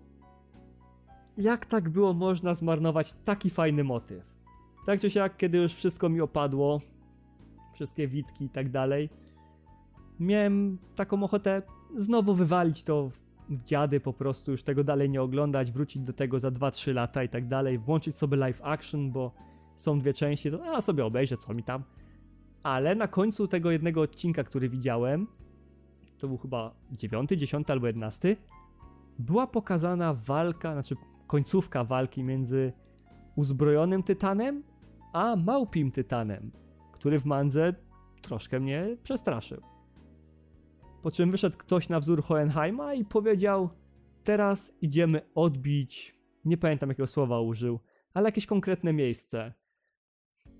[1.39, 4.25] Jak tak było można zmarnować taki fajny motyw?
[4.87, 6.81] Tak czy siak, kiedy już wszystko mi opadło,
[7.73, 9.11] wszystkie witki i tak dalej,
[10.21, 11.63] miałem taką ochotę
[11.97, 13.23] znowu wywalić to w
[13.63, 17.29] dziady, po prostu już tego dalej nie oglądać, wrócić do tego za 2-3 lata i
[17.29, 19.33] tak dalej, włączyć sobie live action, bo
[19.77, 21.83] są dwie części, to ja sobie obejrzę, co mi tam.
[22.63, 25.27] Ale na końcu tego jednego odcinka, który widziałem,
[26.19, 28.37] to był chyba 9, 10 albo 11,
[29.19, 32.73] była pokazana walka, znaczy końcówka walki między
[33.37, 34.63] uzbrojonym tytanem
[35.13, 36.51] a małpim tytanem,
[37.03, 37.75] który w mandze
[38.21, 39.63] troszkę mnie przestraszył.
[41.03, 43.71] Po czym wyszedł ktoś na wzór Hohenheima i powiedział:
[44.25, 46.17] Teraz idziemy odbić.
[46.45, 47.81] Nie pamiętam jakiego słowa użył,
[48.15, 49.53] ale jakieś konkretne miejsce.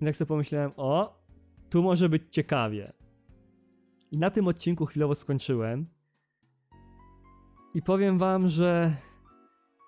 [0.01, 1.23] I tak sobie pomyślałem: O,
[1.69, 2.93] tu może być ciekawie.
[4.11, 5.87] I na tym odcinku chwilowo skończyłem.
[7.73, 8.95] I powiem wam, że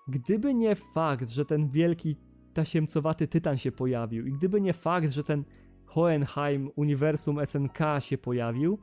[0.08, 2.16] gdyby nie fakt, że ten wielki
[2.54, 5.44] tasiemcowaty tytan się pojawił, i gdyby nie fakt, że ten
[5.86, 8.78] Hohenheim uniwersum SNK się pojawił,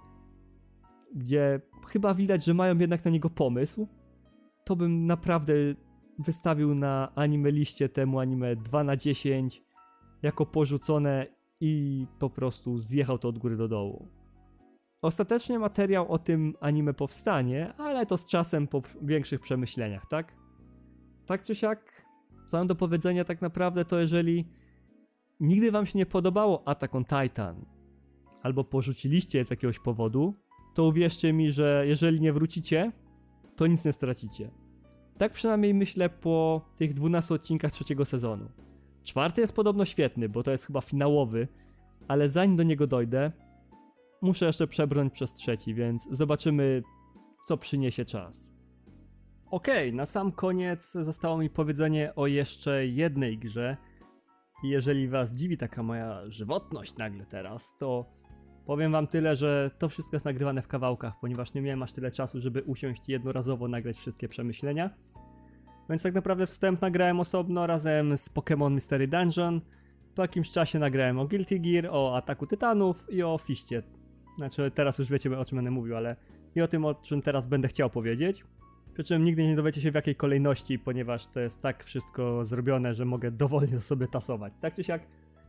[1.15, 3.87] gdzie chyba widać, że mają jednak na niego pomysł,
[4.65, 5.53] to bym naprawdę
[6.19, 9.63] wystawił na anime liście temu anime 2 na 10
[10.21, 11.27] jako porzucone
[11.61, 14.07] i po prostu zjechał to od góry do dołu.
[15.01, 20.37] Ostatecznie materiał o tym anime powstanie, ale to z czasem po większych przemyśleniach, tak?
[21.25, 22.05] Tak czy siak,
[22.45, 24.45] co mam do powiedzenia tak naprawdę to jeżeli
[25.43, 27.65] nigdy wam się nie podobało Attack on Titan
[28.43, 30.33] albo porzuciliście z jakiegoś powodu,
[30.73, 32.91] to uwierzcie mi, że jeżeli nie wrócicie,
[33.55, 34.49] to nic nie stracicie.
[35.17, 38.49] Tak przynajmniej myślę po tych 12 odcinkach trzeciego sezonu.
[39.03, 41.47] Czwarty jest podobno świetny, bo to jest chyba finałowy,
[42.07, 43.31] ale zanim do niego dojdę,
[44.21, 46.83] muszę jeszcze przebrnąć przez trzeci, więc zobaczymy,
[47.47, 48.49] co przyniesie czas.
[49.51, 53.77] Okej, okay, na sam koniec zostało mi powiedzenie o jeszcze jednej grze.
[54.63, 58.05] I jeżeli was dziwi taka moja żywotność nagle teraz, to
[58.65, 62.11] Powiem wam tyle, że to wszystko jest nagrywane w kawałkach, ponieważ nie miałem aż tyle
[62.11, 64.89] czasu, żeby usiąść jednorazowo nagrać wszystkie przemyślenia.
[65.89, 69.61] Więc tak naprawdę wstęp nagrałem osobno razem z Pokémon Mystery Dungeon.
[70.15, 73.83] Po jakimś czasie nagrałem o Guilty Gear, o Ataku Tytanów i o Fiście.
[74.37, 76.15] Znaczy, teraz już wiecie o czym będę mówił, ale
[76.55, 78.43] i o tym, o czym teraz będę chciał powiedzieć.
[78.93, 82.93] Przy czym nigdy nie dowiecie się w jakiej kolejności, ponieważ to jest tak wszystko zrobione,
[82.93, 84.53] że mogę dowolnie sobie tasować.
[84.61, 85.01] Tak czy siak,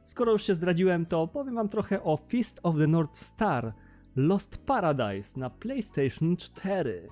[0.04, 3.72] skoro już się zdradziłem, to powiem wam trochę o Fist of the North Star
[4.16, 7.08] Lost Paradise na PlayStation 4.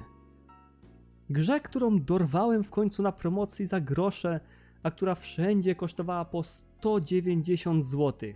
[1.30, 4.40] Grze, którą dorwałem w końcu na promocji za grosze,
[4.82, 8.32] a która wszędzie kosztowała po 190 zł.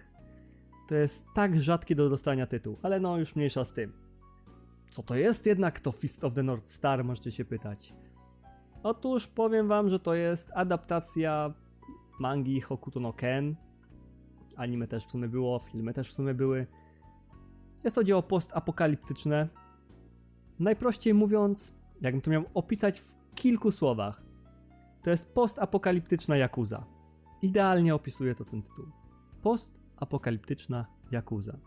[0.88, 4.05] To jest tak rzadki do dostania tytuł, ale no już mniejsza z tym.
[4.90, 7.94] Co to jest jednak to Fist of the North Star, możecie się pytać.
[8.82, 11.54] Otóż powiem wam, że to jest adaptacja
[12.18, 13.56] mangi Hokuto no Ken.
[14.56, 16.66] Anime też w sumie było, filmy też w sumie były.
[17.84, 19.48] Jest to dzieło postapokaliptyczne.
[20.58, 24.22] Najprościej mówiąc, jakbym to miał opisać w kilku słowach,
[25.02, 26.84] to jest postapokaliptyczna Yakuza.
[27.42, 28.86] Idealnie opisuje to ten tytuł.
[29.42, 31.58] Postapokaliptyczna Yakuza.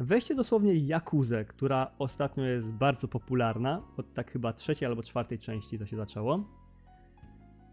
[0.00, 5.78] Weźcie dosłownie Yakuzę, która ostatnio jest bardzo popularna, od tak chyba trzeciej albo czwartej części
[5.78, 6.44] to się zaczęło.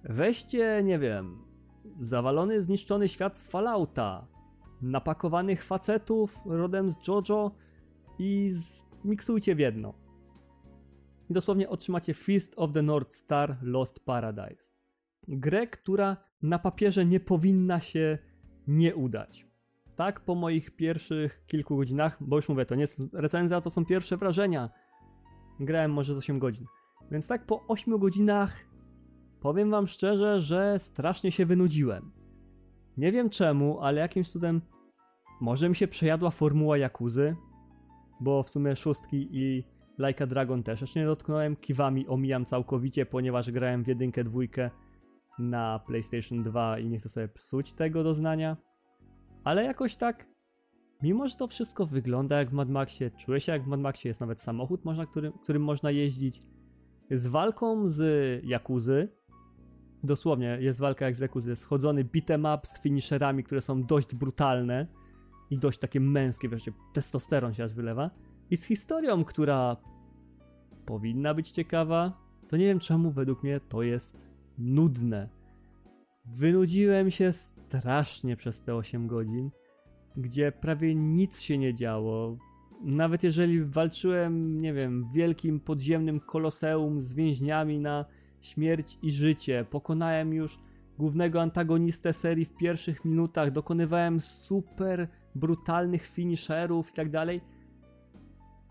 [0.04, 1.46] Weźcie, nie wiem,
[2.00, 4.28] zawalony, zniszczony świat z Fallouta,
[4.82, 7.52] napakowanych facetów rodem z JoJo
[8.20, 8.52] i
[9.04, 9.94] miksujcie w jedno.
[11.30, 14.70] I dosłownie otrzymacie Fist of the North Star Lost Paradise.
[15.28, 18.18] Grę, która na papierze nie powinna się
[18.68, 19.55] nie udać.
[19.96, 23.86] Tak po moich pierwszych kilku godzinach, bo już mówię, to nie jest recenzja, to są
[23.86, 24.70] pierwsze wrażenia.
[25.60, 26.66] Grałem może z 8 godzin.
[27.12, 28.56] Więc tak po 8 godzinach
[29.42, 32.12] powiem wam szczerze, że strasznie się wynudziłem.
[32.98, 34.62] Nie wiem czemu, ale jakimś cudem
[35.42, 37.36] może mi się przejadła formuła Jakuzy,
[38.20, 39.64] bo w sumie szóstki i
[40.00, 41.56] Like Dragon też jeszcze nie dotknąłem.
[41.56, 44.70] Kiwami omijam całkowicie, ponieważ grałem w jedynkę, dwójkę
[45.40, 48.58] na PlayStation 2 i nie chcę sobie psuć tego doznania.
[49.46, 50.28] Ale jakoś tak,
[51.02, 54.10] mimo że to wszystko wygląda jak w Mad Maxie, czuję się jak w Mad Maxie,
[54.10, 56.44] jest nawet samochód, można, którym, którym można jeździć.
[57.12, 58.00] Z walką z
[58.46, 59.10] Jakuzy,
[60.04, 64.88] dosłownie jest walka jak z Jakuzy, schodzony beat'em up z finisherami, które są dość brutalne
[65.50, 68.10] i dość takie męskie, wreszcie testosteron się aż wylewa.
[68.50, 69.78] I z historią, która
[70.86, 72.14] powinna być ciekawa,
[72.48, 74.18] to nie wiem czemu według mnie to jest
[74.58, 75.30] nudne.
[76.26, 77.34] Wynudziłem się
[77.68, 79.52] strasznie przez te 8 godzin,
[80.18, 82.38] gdzie prawie nic się nie działo.
[82.82, 88.06] Nawet jeżeli walczyłem, nie wiem, w wielkim podziemnym koloseum z więźniami na
[88.42, 90.60] śmierć i życie, pokonałem już
[90.98, 97.42] głównego antagonistę serii w pierwszych minutach, dokonywałem super brutalnych finisherów i tak dalej,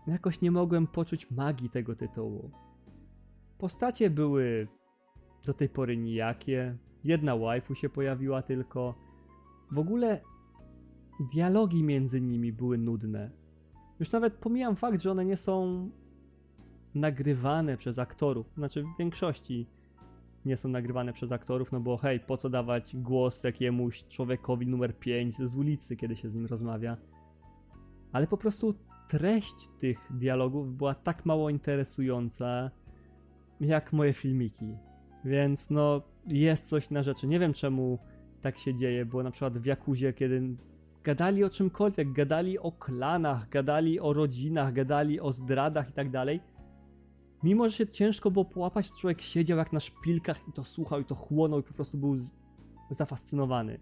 [0.07, 2.51] jakoś nie mogłem poczuć magii tego tytułu.
[3.57, 4.67] Postacie były
[5.45, 8.95] do tej pory nijakie, jedna waifu się pojawiła tylko.
[9.71, 10.21] W ogóle
[11.31, 13.31] dialogi między nimi były nudne.
[13.99, 15.89] Już nawet pomijam fakt, że one nie są
[16.95, 19.67] nagrywane przez aktorów, znaczy w większości
[20.45, 24.99] nie są nagrywane przez aktorów, no bo hej, po co dawać głos jakiemuś człowiekowi numer
[24.99, 26.97] 5 z ulicy, kiedy się z nim rozmawia.
[28.11, 28.75] Ale po prostu
[29.07, 32.71] treść tych dialogów była tak mało interesująca,
[33.59, 34.77] jak moje filmiki.
[35.25, 37.27] Więc no, jest coś na rzeczy.
[37.27, 37.99] Nie wiem czemu
[38.41, 40.41] tak się dzieje, bo na przykład w Jakuzie, kiedy
[41.03, 46.39] gadali o czymkolwiek, gadali o klanach, gadali o rodzinach, gadali o zdradach i tak dalej,
[47.43, 51.05] mimo że się ciężko było połapać, człowiek siedział jak na szpilkach i to słuchał i
[51.05, 52.17] to chłonął i po prostu był
[52.89, 53.79] zafascynowany.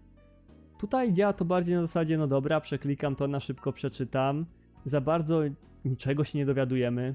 [0.78, 4.46] Tutaj działa to bardziej na zasadzie, no dobra, przeklikam to, na szybko przeczytam.
[4.84, 5.40] Za bardzo
[5.84, 7.14] niczego się nie dowiadujemy.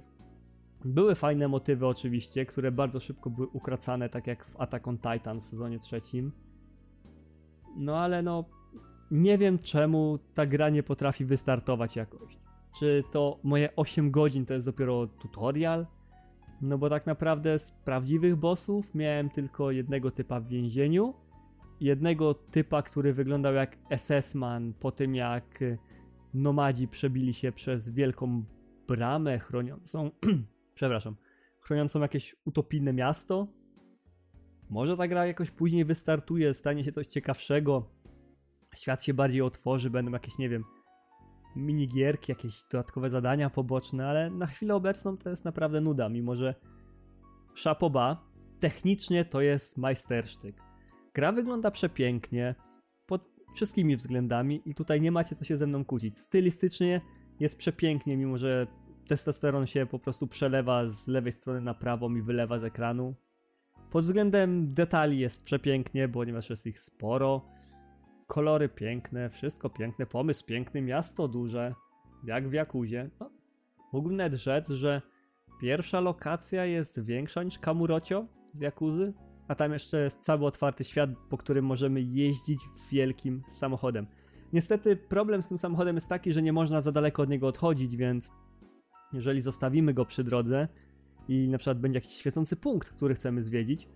[0.85, 5.41] Były fajne motywy oczywiście, które bardzo szybko były ukracane, tak jak w Attack on Titan
[5.41, 6.31] w sezonie trzecim.
[7.77, 8.45] No ale no,
[9.11, 12.37] nie wiem czemu ta gra nie potrafi wystartować jakoś.
[12.79, 15.87] Czy to moje 8 godzin to jest dopiero tutorial?
[16.61, 21.13] No bo tak naprawdę z prawdziwych bossów miałem tylko jednego typa w więzieniu.
[21.81, 25.59] Jednego typa, który wyglądał jak SS-man po tym jak
[26.33, 28.43] nomadzi przebili się przez wielką
[28.87, 30.11] bramę chroniącą,
[30.79, 31.15] przepraszam,
[31.59, 33.47] chroniącą jakieś utopijne miasto.
[34.69, 37.89] Może ta gra jakoś później wystartuje, stanie się coś ciekawszego.
[38.75, 40.63] Świat się bardziej otworzy, będą jakieś, nie wiem,
[41.55, 46.55] minigierki, jakieś dodatkowe zadania poboczne, ale na chwilę obecną to jest naprawdę nuda, mimo że
[47.53, 48.23] szapoba,
[48.59, 50.55] technicznie to jest majstersztyk.
[51.13, 52.55] Gra wygląda przepięknie,
[53.05, 56.17] pod wszystkimi względami i tutaj nie macie co się ze mną kłócić.
[56.17, 57.01] Stylistycznie
[57.39, 58.67] jest przepięknie, mimo że
[59.09, 63.13] testosteron się po prostu przelewa z lewej strony na prawą i wylewa z ekranu.
[63.91, 67.41] Pod względem detali jest przepięknie, ponieważ jest ich sporo.
[68.27, 71.75] Kolory piękne, wszystko piękne, pomysł piękny, miasto duże,
[72.23, 73.09] jak w Jakuzie.
[73.19, 73.29] No,
[73.93, 75.01] Mógłbym nawet rzec, że
[75.61, 79.13] pierwsza lokacja jest większa niż Kamurocio z Jakuzy,
[79.47, 84.07] a tam jeszcze jest cały otwarty świat, po którym możemy jeździć wielkim samochodem.
[84.53, 87.95] Niestety problem z tym samochodem jest taki, że nie można za daleko od niego odchodzić,
[87.95, 88.31] więc
[89.13, 90.67] jeżeli zostawimy go przy drodze
[91.27, 93.87] i na przykład będzie jakiś świecący punkt, który chcemy zwiedzić,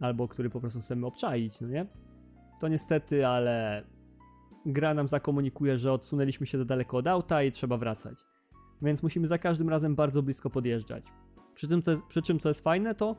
[0.00, 1.86] albo który po prostu chcemy obczaić, no nie?
[2.60, 3.84] To niestety, ale
[4.66, 8.18] gra nam zakomunikuje, że odsunęliśmy się za daleko od auta i trzeba wracać.
[8.82, 11.04] Więc musimy za każdym razem bardzo blisko podjeżdżać.
[11.54, 13.16] Przy, tym, co, przy czym, co jest fajne, to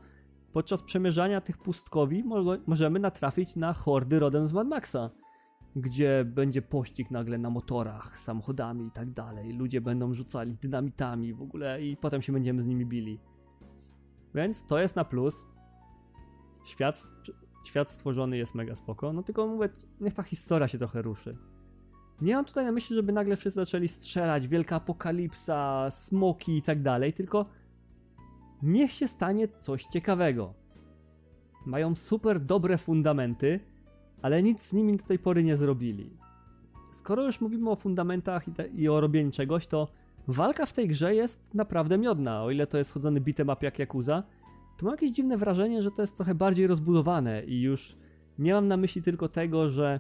[0.54, 5.10] podczas przemierzania tych pustkowi mo możemy natrafić na hordy rodem z Mad Maxa,
[5.76, 9.54] gdzie będzie pościg nagle na motorach, samochodami i tak dalej.
[9.54, 13.20] Ludzie będą rzucali dynamitami w ogóle i potem się będziemy z nimi bili.
[14.36, 15.46] Więc to jest na plus.
[16.66, 17.08] Świat,
[17.66, 19.70] świat stworzony jest mega spoko, no tylko mówię,
[20.02, 21.38] niech ta historia się trochę ruszy.
[22.22, 26.82] Nie mam tutaj na myśli, żeby nagle wszyscy zaczęli strzelać, wielka apokalipsa, smoki i tak
[26.82, 27.46] dalej, tylko
[28.62, 30.54] niech się stanie coś ciekawego.
[31.66, 33.60] Mają super dobre fundamenty,
[34.22, 36.10] ale nic z nimi do tej pory nie zrobili.
[36.92, 39.88] Skoro już mówimy o fundamentach i, te, i o robieniu czegoś, to
[40.28, 42.44] walka w tej grze jest naprawdę miodna.
[42.44, 44.24] O ile to jest chodzony beat'em up jak Yakuza,
[44.78, 47.96] to mam jakieś dziwne wrażenie, że to jest trochę bardziej rozbudowane i już
[48.40, 50.00] nie mam na myśli tylko tego, że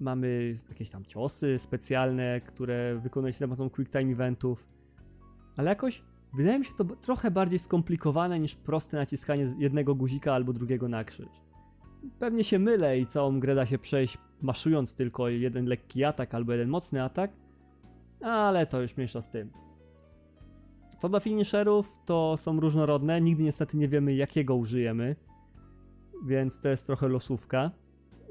[0.00, 4.66] mamy jakieś tam ciosy specjalne, które wykonuje się za pomocą quick time eventów,
[5.56, 6.02] ale jakoś
[6.34, 11.04] wydaje mi się to trochę bardziej skomplikowane niż proste naciskanie jednego guzika albo drugiego na
[11.04, 11.47] krzyż.
[12.18, 16.52] Pewnie się mylę i całą grę da się przejść maszując tylko jeden lekki atak albo
[16.52, 17.30] jeden mocny atak,
[18.20, 19.50] ale to już mniejsza z tym.
[20.98, 25.16] Co do finisherów, to są różnorodne, nigdy niestety nie wiemy jakiego użyjemy,
[26.26, 27.70] więc to jest trochę losówka.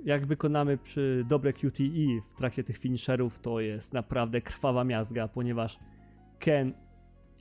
[0.05, 5.79] Jak wykonamy przy dobre QTE w trakcie tych finisherów, to jest naprawdę krwawa miazga, ponieważ
[6.39, 6.73] Ken,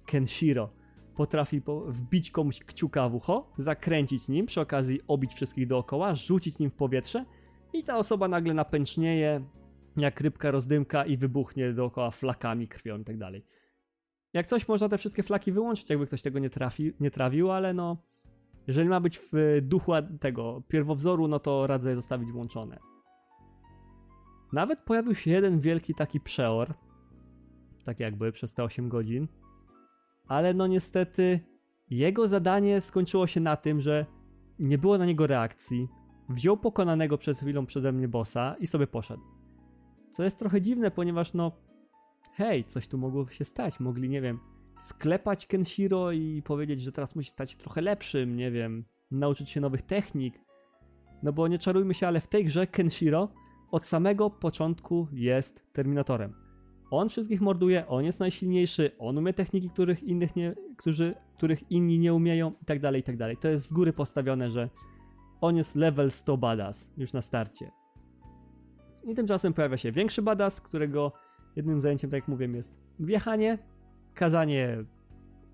[0.06, 0.70] Kenshiro
[1.16, 6.70] potrafi wbić komuś kciuka w ucho, zakręcić nim, przy okazji obić wszystkich dookoła, rzucić nim
[6.70, 7.24] w powietrze
[7.72, 9.44] i ta osoba nagle napęcznieje
[9.96, 13.44] jak rybka rozdymka i wybuchnie dookoła flakami, krwią i tak dalej.
[14.33, 17.74] Jak coś można te wszystkie flaki wyłączyć, jakby ktoś tego nie, trafi, nie trawił, ale
[17.74, 17.96] no
[18.66, 22.79] jeżeli ma być w duchu tego pierwowzoru, no to radzę je zostawić włączone.
[24.52, 26.74] Nawet pojawił się jeden wielki taki przeor,
[27.85, 29.29] tak jakby przez te 8 godzin,
[30.28, 31.40] ale no niestety
[31.90, 34.06] jego zadanie skończyło się na tym, że
[34.58, 35.88] nie było na niego reakcji,
[36.28, 39.22] wziął pokonanego przed chwilą przeze mnie bossa i sobie poszedł.
[40.12, 41.52] Co jest trochę dziwne, ponieważ no
[42.32, 44.38] hej, coś tu mogło się stać, mogli, nie wiem,
[44.78, 49.60] sklepać Kenshiro i powiedzieć, że teraz musi stać się trochę lepszym, nie wiem, nauczyć się
[49.60, 50.40] nowych technik.
[51.22, 53.28] No bo nie czarujmy się, ale w tej grze Kenshiro
[53.70, 56.45] od samego początku jest Terminatorem.
[56.90, 61.99] On wszystkich morduje, on jest najsilniejszy, on umie techniki, których innych nie, którzy, których inni
[61.99, 63.37] nie umieją i tak dalej, i tak dalej.
[63.37, 64.70] To jest z góry postawione, że
[65.40, 67.70] on jest level 100 badass już na starcie.
[69.05, 71.12] I tymczasem pojawia się większy badass, którego
[71.57, 73.59] jednym zajęciem, tak jak mówię, jest wjechanie,
[74.14, 74.85] kazanie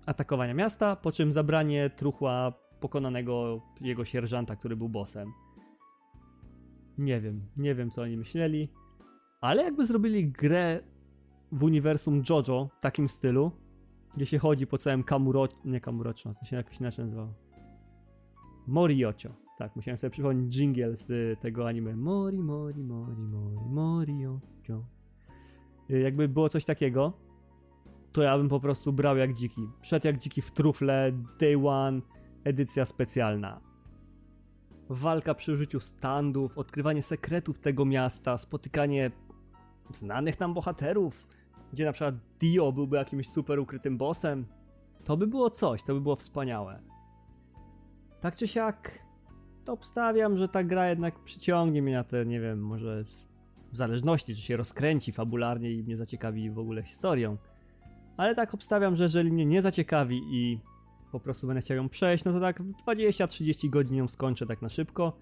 [0.05, 5.33] atakowania miasta, po czym zabranie truchła pokonanego jego sierżanta, który był bossem.
[6.97, 8.69] Nie wiem, nie wiem co oni myśleli,
[9.41, 10.79] ale jakby zrobili grę
[11.53, 13.51] w uniwersum JoJo w takim stylu,
[14.15, 15.47] gdzie się chodzi po całym Kamuro...
[15.65, 17.33] nie Kamurocho, to się jakoś inaczej nazywało.
[18.67, 19.29] Moriocio.
[19.57, 21.95] Tak, musiałem sobie przypomnieć jingle z tego anime.
[21.95, 24.85] Mori, mori, mori, mori, moriocio.
[25.89, 27.13] Jakby było coś takiego,
[28.11, 29.69] to ja bym po prostu brał jak dziki.
[29.81, 32.01] Szedł jak dziki w trufle, day one,
[32.43, 33.61] edycja specjalna.
[34.89, 39.11] Walka przy użyciu standów, odkrywanie sekretów tego miasta, spotykanie
[39.89, 41.27] znanych nam bohaterów,
[41.73, 44.45] gdzie na przykład Dio byłby jakimś super ukrytym bossem.
[45.03, 46.79] To by było coś, to by było wspaniałe.
[48.21, 48.99] Tak czy siak,
[49.65, 53.03] to obstawiam, że ta gra jednak przyciągnie mnie na te, nie wiem, może
[53.71, 57.37] w zależności, czy się rozkręci fabularnie i mnie zaciekawi w ogóle historią.
[58.17, 60.59] Ale tak obstawiam, że jeżeli mnie nie zaciekawi i
[61.11, 64.69] po prostu będę chciał ją przejść, no to tak 20-30 godzin ją skończę tak na
[64.69, 65.17] szybko.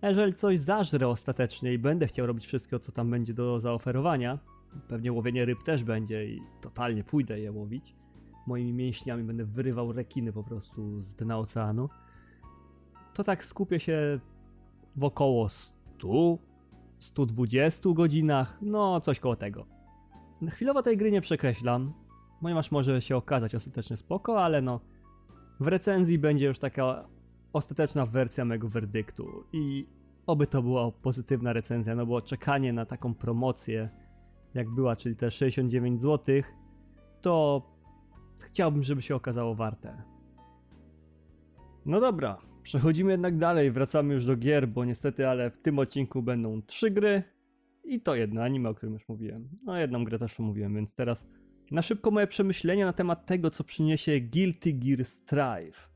[0.00, 4.38] A jeżeli coś zażrę ostatecznie i będę chciał robić wszystko, co tam będzie do zaoferowania,
[4.88, 7.94] pewnie łowienie ryb też będzie i totalnie pójdę je łowić.
[8.46, 11.88] Moimi mięśniami będę wyrywał rekiny po prostu z dna oceanu.
[13.14, 14.20] To tak skupię się
[14.96, 16.38] w około 100,
[16.98, 19.66] 120 godzinach, no coś koło tego.
[20.48, 21.92] Chwilowo tej gry nie przekreślam,
[22.40, 24.80] ponieważ może się okazać ostatecznie spoko, ale no
[25.60, 27.08] w recenzji będzie już taka
[27.52, 29.86] ostateczna wersja mego werdyktu i
[30.26, 33.88] oby to była pozytywna recenzja, no bo czekanie na taką promocję
[34.54, 36.34] jak była, czyli te 69 zł,
[37.22, 37.62] to
[38.42, 40.02] chciałbym, żeby się okazało warte.
[41.86, 46.22] No dobra, przechodzimy jednak dalej, wracamy już do gier, bo niestety, ale w tym odcinku
[46.22, 47.22] będą trzy gry
[47.84, 49.48] i to jedno anime, o którym już mówiłem.
[49.64, 51.26] No jedną grę też mówiłem, więc teraz
[51.70, 55.88] na szybko moje przemyślenia na temat tego, co przyniesie Guilty Gear Strive.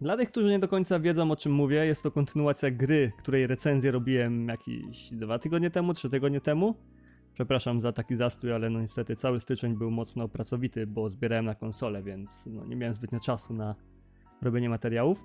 [0.00, 3.46] Dla tych, którzy nie do końca wiedzą o czym mówię, jest to kontynuacja gry, której
[3.46, 6.74] recenzję robiłem jakieś dwa tygodnie temu, trzy tygodnie temu.
[7.34, 11.54] Przepraszam za taki zastój, ale no niestety cały styczeń był mocno pracowity, bo zbierałem na
[11.54, 13.74] konsolę, więc no nie miałem zbytnio czasu na
[14.42, 15.24] robienie materiałów.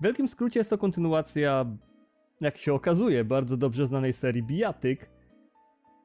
[0.00, 1.66] W wielkim skrócie jest to kontynuacja,
[2.40, 5.10] jak się okazuje, bardzo dobrze znanej serii Bijatyk,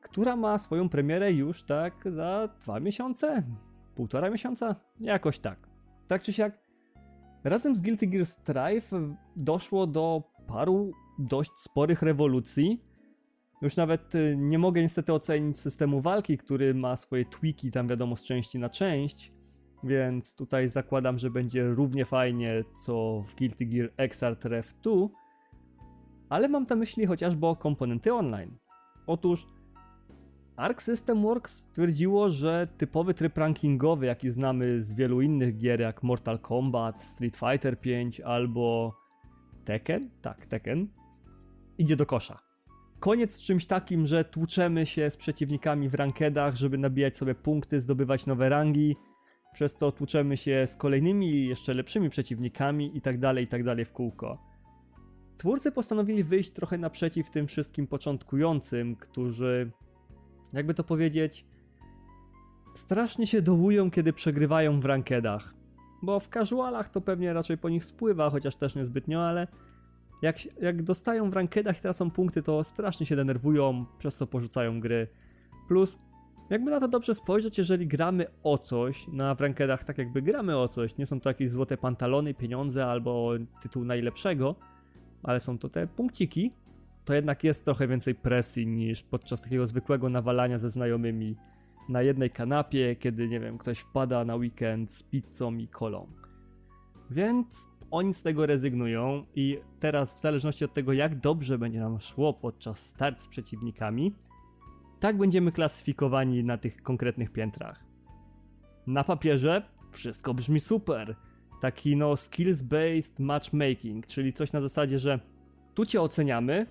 [0.01, 3.43] która ma swoją premierę już tak za dwa miesiące,
[3.95, 5.67] półtora miesiąca, jakoś tak.
[6.07, 6.59] Tak czy siak,
[7.43, 8.91] razem z Guilty Gear Strive
[9.35, 12.90] doszło do paru dość sporych rewolucji.
[13.61, 18.17] Już nawet y, nie mogę niestety ocenić systemu walki, który ma swoje tweaki tam wiadomo
[18.17, 19.31] z części na część,
[19.83, 24.93] więc tutaj zakładam, że będzie równie fajnie co w Guilty Gear Xrd Rev 2,
[26.29, 28.57] ale mam na myśli chociażby o komponenty online.
[29.07, 29.47] Otóż
[30.55, 36.03] Arc System Works stwierdziło, że typowy tryb rankingowy, jaki znamy z wielu innych gier jak
[36.03, 38.95] Mortal Kombat, Street Fighter V albo
[39.65, 40.87] Tekken, tak, Tekken,
[41.77, 42.50] idzie do kosza.
[43.01, 47.79] Koniec z czymś takim, że tłuczemy się z przeciwnikami w rankedach, żeby nabijać sobie punkty,
[47.79, 48.95] zdobywać nowe rangi,
[49.53, 53.85] przez co tłuczemy się z kolejnymi, jeszcze lepszymi przeciwnikami i tak dalej, i tak dalej
[53.85, 54.37] w kółko.
[55.37, 59.71] Twórcy postanowili wyjść trochę naprzeciw tym wszystkim początkującym, którzy
[60.53, 61.45] jakby to powiedzieć,
[62.75, 65.53] strasznie się dołują, kiedy przegrywają w rankedach.
[66.01, 69.47] Bo w casualach to pewnie raczej po nich spływa, chociaż też niezbytnio, ale
[70.21, 74.79] jak, jak dostają w rankedach i tracą punkty, to strasznie się denerwują, przez co porzucają
[74.79, 75.07] gry.
[75.67, 75.97] Plus,
[76.49, 80.67] jakby na to dobrze spojrzeć, jeżeli gramy o coś, na rankedach tak jakby gramy o
[80.67, 84.55] coś, nie są to jakieś złote pantalony, pieniądze albo tytuł najlepszego,
[85.23, 86.51] ale są to te punkciki,
[87.05, 91.35] to jednak jest trochę więcej presji niż podczas takiego zwykłego nawalania ze znajomymi
[91.89, 96.07] na jednej kanapie, kiedy, nie wiem, ktoś wpada na weekend z pizzą i kolą.
[97.11, 101.99] Więc oni z tego rezygnują i teraz w zależności od tego, jak dobrze będzie nam
[101.99, 104.15] szło podczas start z przeciwnikami,
[104.99, 107.83] tak będziemy klasyfikowani na tych konkretnych piętrach.
[108.87, 109.61] Na papierze
[109.91, 111.15] wszystko brzmi super.
[111.61, 115.19] Taki no skills-based matchmaking, czyli coś na zasadzie, że
[115.73, 116.65] tu cię oceniamy,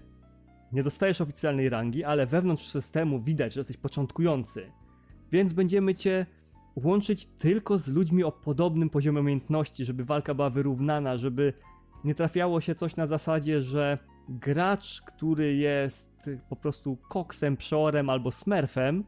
[0.73, 4.73] nie dostajesz oficjalnej rangi, ale wewnątrz systemu widać, że jesteś początkujący.
[5.33, 6.27] Więc będziemy cię
[6.85, 11.53] łączyć tylko z ludźmi o podobnym poziomie umiejętności, żeby walka była wyrównana, żeby
[12.05, 18.31] nie trafiało się coś na zasadzie, że gracz, który jest po prostu koksem, przeorem albo
[18.31, 19.05] smurfem,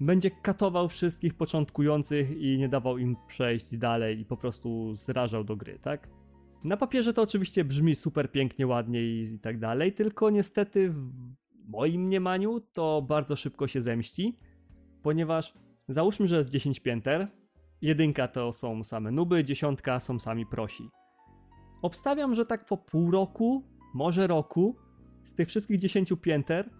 [0.00, 5.56] będzie katował wszystkich początkujących i nie dawał im przejść dalej i po prostu zrażał do
[5.56, 6.08] gry, tak?
[6.64, 11.12] Na papierze to oczywiście brzmi super pięknie, ładnie i, i tak dalej, tylko niestety w
[11.68, 14.38] moim mniemaniu to bardzo szybko się zemści,
[15.02, 15.54] ponieważ
[15.88, 17.28] załóżmy, że jest 10 pięter,
[17.82, 20.90] jedynka to są same nuby, dziesiątka są sami prosi.
[21.82, 23.62] Obstawiam, że tak po pół roku,
[23.94, 24.76] może roku,
[25.22, 26.70] z tych wszystkich 10 pięter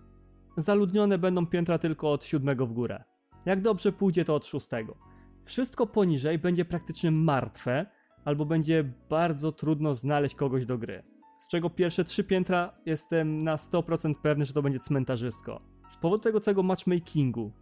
[0.57, 3.05] zaludnione będą piętra tylko od siódmego w górę.
[3.47, 4.97] Jak dobrze pójdzie, to od szóstego.
[5.45, 7.87] Wszystko poniżej będzie praktycznie martwe,
[8.25, 11.03] albo będzie bardzo trudno znaleźć kogoś do gry.
[11.41, 15.61] Z czego pierwsze trzy piętra jestem na 100% pewny, że to będzie cmentarzysko.
[15.89, 17.53] Z powodu tego całego matchmakingu.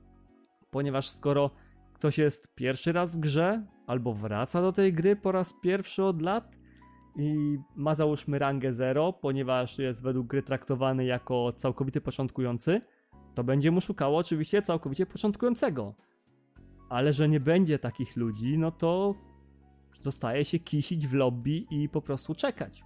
[0.71, 1.51] Ponieważ skoro
[1.93, 6.23] ktoś jest pierwszy raz w grze, albo wraca do tej gry po raz pierwszy od
[6.23, 6.57] lat
[7.17, 12.81] i ma załóżmy rangę 0, ponieważ jest według gry traktowany jako całkowity początkujący,
[13.35, 15.95] to będzie mu szukało oczywiście całkowicie początkującego.
[16.89, 19.14] Ale że nie będzie takich ludzi, no to
[20.01, 22.85] zostaje się kisić w lobby i po prostu czekać.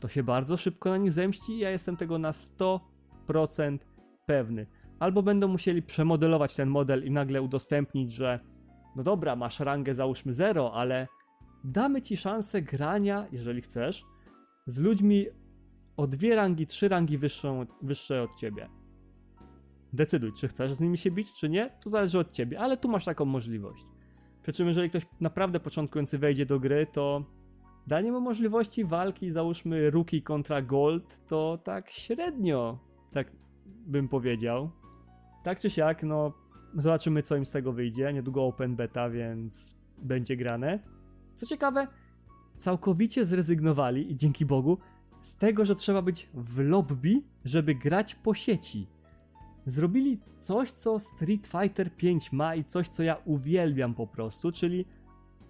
[0.00, 2.30] To się bardzo szybko na nich zemści i ja jestem tego na
[3.28, 3.78] 100%
[4.26, 4.66] pewny.
[4.98, 8.40] Albo będą musieli przemodelować ten model i nagle udostępnić, że
[8.96, 11.08] no dobra, masz rangę załóżmy 0, ale
[11.64, 14.04] damy ci szansę grania, jeżeli chcesz,
[14.66, 15.26] z ludźmi
[15.96, 18.68] o dwie rangi, trzy rangi wyższą, wyższe od ciebie.
[19.92, 22.88] Decyduj, czy chcesz z nimi się bić, czy nie, to zależy od ciebie, ale tu
[22.88, 23.86] masz taką możliwość.
[24.42, 27.24] Przy czym jeżeli ktoś naprawdę początkujący wejdzie do gry, to
[27.86, 32.78] danie mu możliwości walki, załóżmy rookie kontra gold, to tak średnio,
[33.12, 33.32] tak
[33.66, 34.70] bym powiedział.
[35.44, 36.32] Tak czy siak, no
[36.74, 38.12] zobaczymy co im z tego wyjdzie.
[38.12, 40.78] Niedługo open beta, więc będzie grane.
[41.36, 41.86] Co ciekawe,
[42.58, 44.78] całkowicie zrezygnowali i dzięki Bogu
[45.22, 48.86] z tego, że trzeba być w lobby, żeby grać po sieci
[49.66, 54.84] zrobili coś, co Street Fighter 5 ma i coś, co ja uwielbiam po prostu, czyli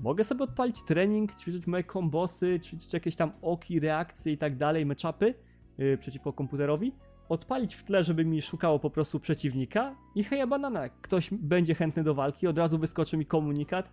[0.01, 4.87] mogę sobie odpalić trening, ćwiczyć moje kombosy, ćwiczyć jakieś tam oki, reakcje i tak dalej,
[4.87, 5.35] meczapy
[5.79, 6.93] yy, przeciwko komputerowi,
[7.29, 12.05] odpalić w tle, żeby mi szukało po prostu przeciwnika i heja banana, ktoś będzie chętny
[12.05, 13.93] do walki, od razu wyskoczy mi komunikat,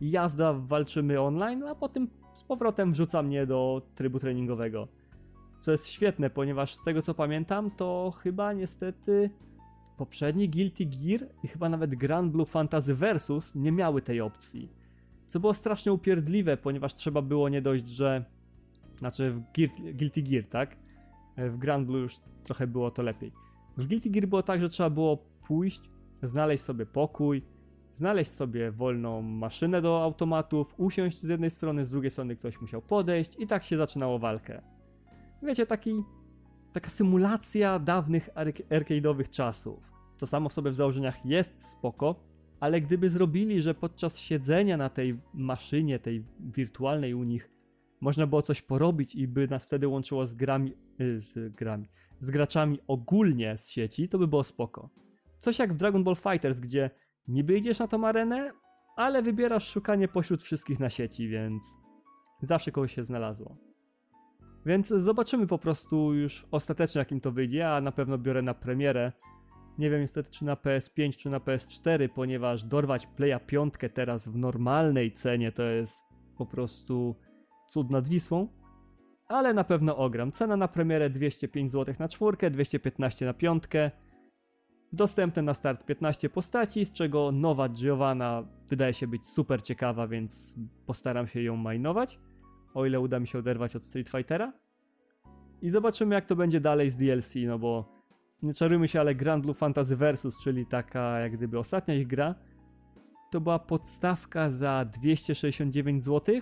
[0.00, 4.88] jazda, walczymy online, a potem z powrotem wrzuca mnie do trybu treningowego.
[5.60, 9.30] Co jest świetne, ponieważ z tego co pamiętam, to chyba niestety
[9.96, 14.68] poprzedni Guilty Gear i chyba nawet Grand Blue Fantasy Versus nie miały tej opcji.
[15.28, 18.24] Co było strasznie upierdliwe, ponieważ trzeba było nie dość, że.
[18.98, 19.40] Znaczy w
[19.96, 20.76] Guilty Gear, tak?
[21.36, 23.32] W Grand Blue już trochę było to lepiej.
[23.76, 25.16] W Guilty Gear było tak, że trzeba było
[25.46, 25.80] pójść,
[26.22, 27.42] znaleźć sobie pokój,
[27.94, 32.82] znaleźć sobie wolną maszynę do automatów, usiąść z jednej strony, z drugiej strony ktoś musiał
[32.82, 34.62] podejść i tak się zaczynało walkę.
[35.42, 36.02] Wiecie, taki,
[36.72, 38.28] taka symulacja dawnych
[38.70, 39.92] arcade'owych czasów.
[40.18, 42.14] To samo w sobie w założeniach jest spoko,
[42.60, 47.50] ale gdyby zrobili, że podczas siedzenia na tej maszynie, tej wirtualnej u nich,
[48.04, 51.88] można było coś porobić i by nas wtedy łączyło z grami, y, z grami,
[52.18, 54.90] z graczami ogólnie z sieci, to by było spoko.
[55.38, 56.90] Coś jak w Dragon Ball Fighters, gdzie
[57.28, 58.52] niby idziesz na tą arenę,
[58.96, 61.78] ale wybierasz szukanie pośród wszystkich na sieci, więc
[62.42, 63.56] zawsze kogoś się znalazło.
[64.66, 67.58] Więc zobaczymy po prostu już ostatecznie jakim to wyjdzie.
[67.58, 69.12] Ja na pewno biorę na premierę.
[69.78, 74.36] Nie wiem niestety czy na PS5 czy na PS4, ponieważ dorwać Playa 5 teraz w
[74.36, 76.02] normalnej cenie to jest
[76.36, 77.16] po prostu
[77.68, 78.48] cud nad Wisłą.
[79.28, 80.32] Ale na pewno ogram.
[80.32, 83.90] Cena na premierę 205 zł na czwórkę, 215 na piątkę.
[84.92, 90.54] Dostępne na start 15 postaci, z czego nowa Giovanna wydaje się być super ciekawa, więc
[90.86, 92.18] postaram się ją majnować
[92.74, 94.52] o ile uda mi się oderwać od Street Fightera.
[95.62, 97.94] I zobaczymy jak to będzie dalej z DLC, no bo
[98.42, 102.34] nie czarujmy się, ale Grand Blue Fantasy Versus, czyli taka jak gdyby ostatnia ich gra,
[103.30, 106.34] to była podstawka za 269 zł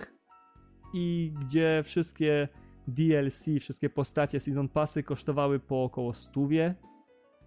[0.93, 2.47] i gdzie wszystkie
[2.87, 6.41] DLC, wszystkie postacie Season Passy kosztowały po około 100,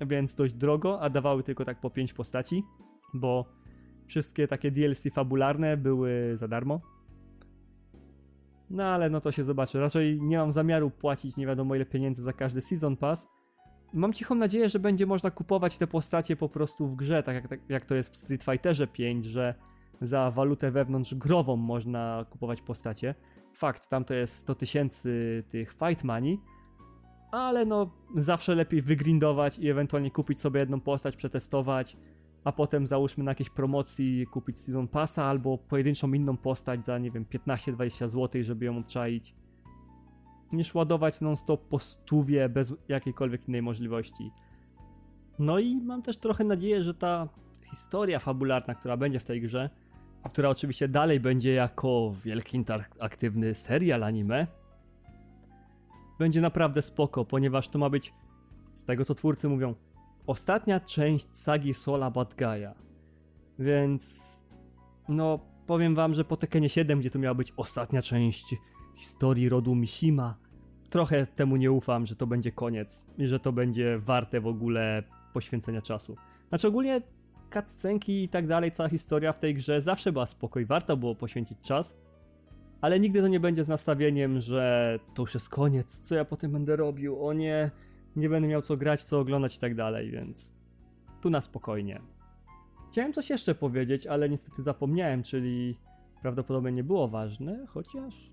[0.01, 2.65] więc dość drogo, a dawały tylko tak po 5 postaci,
[3.15, 3.45] bo
[4.07, 6.81] wszystkie takie DLC fabularne były za darmo,
[8.71, 9.81] no ale no to się zobaczy.
[9.81, 13.29] Raczej nie mam zamiaru płacić nie wiadomo ile pieniędzy za każdy Season Pass.
[13.93, 17.49] Mam cichą nadzieję, że będzie można kupować te postacie po prostu w grze, tak jak,
[17.49, 19.55] tak jak to jest w Street Fighterze 5, że
[20.01, 23.15] za walutę wewnątrz grową można kupować postacie.
[23.57, 26.41] Fakt, tam to jest 100 tysięcy tych fight money,
[27.33, 31.97] ale no zawsze lepiej wygrindować i ewentualnie kupić sobie jedną postać, przetestować,
[32.45, 37.11] a potem załóżmy na jakiejś promocji kupić Season Passa albo pojedynczą inną postać za, nie
[37.11, 39.35] wiem, 15-20 zł, żeby ją odczaić,
[40.53, 44.31] niż ładować non-stop po stówie bez jakiejkolwiek innej możliwości.
[45.39, 47.29] No i mam też trochę nadzieję, że ta
[47.71, 49.71] historia fabularna, która będzie w tej grze,
[50.29, 54.47] która oczywiście dalej będzie jako wielki interaktywny serial anime,
[56.19, 58.15] będzie naprawdę spoko, ponieważ to ma być,
[58.75, 59.75] z tego co twórcy mówią,
[60.27, 62.73] ostatnia część sagi Sola Bad Guy'a.
[63.59, 64.21] Więc
[65.09, 68.55] no powiem wam, że po Tekkenie 7, gdzie to miała być ostatnia część
[68.97, 70.37] historii rodu Mishima,
[70.91, 75.03] trochę temu nie ufam, że to będzie koniec i że to będzie warte w ogóle
[75.33, 76.17] poświęcenia czasu.
[76.49, 77.03] Znaczy ogólnie
[77.63, 81.59] cutscenki i tak dalej, cała historia w tej grze zawsze była spokoj, warto było poświęcić
[81.61, 81.97] czas,
[82.81, 86.53] ale nigdy to nie będzie z nastawieniem, że to już jest koniec, co ja potem
[86.53, 87.71] będę robił, o nie,
[88.17, 90.53] nie będę miał co grać, co oglądać i tak dalej, więc
[91.21, 92.01] tu na spokojnie.
[92.91, 95.77] Chciałem coś jeszcze powiedzieć, ale niestety zapomniałem, czyli
[96.23, 98.31] prawdopodobnie nie było ważne, chociaż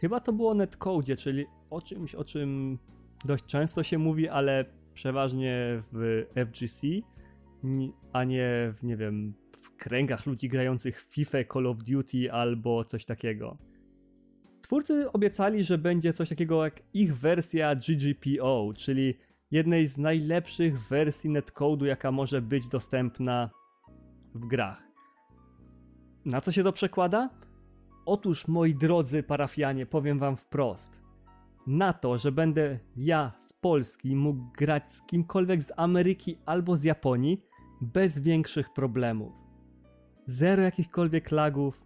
[0.00, 2.78] chyba to było o netcode, czyli o czymś, o czym
[3.24, 4.64] dość często się mówi, ale
[4.94, 6.86] przeważnie w FGC,
[8.12, 12.84] a nie w, nie wiem, w kręgach ludzi grających w FIFA, Call of Duty albo
[12.84, 13.58] coś takiego.
[14.62, 19.14] Twórcy obiecali, że będzie coś takiego jak ich wersja GGPO, czyli
[19.50, 23.50] jednej z najlepszych wersji netcode'u, jaka może być dostępna
[24.34, 24.82] w grach.
[26.24, 27.30] Na co się to przekłada?
[28.06, 31.02] Otóż, moi drodzy parafianie, powiem wam wprost.
[31.66, 36.84] Na to, że będę ja z Polski mógł grać z kimkolwiek z Ameryki albo z
[36.84, 37.42] Japonii
[37.82, 39.32] bez większych problemów.
[40.26, 41.84] Zero jakichkolwiek lagów,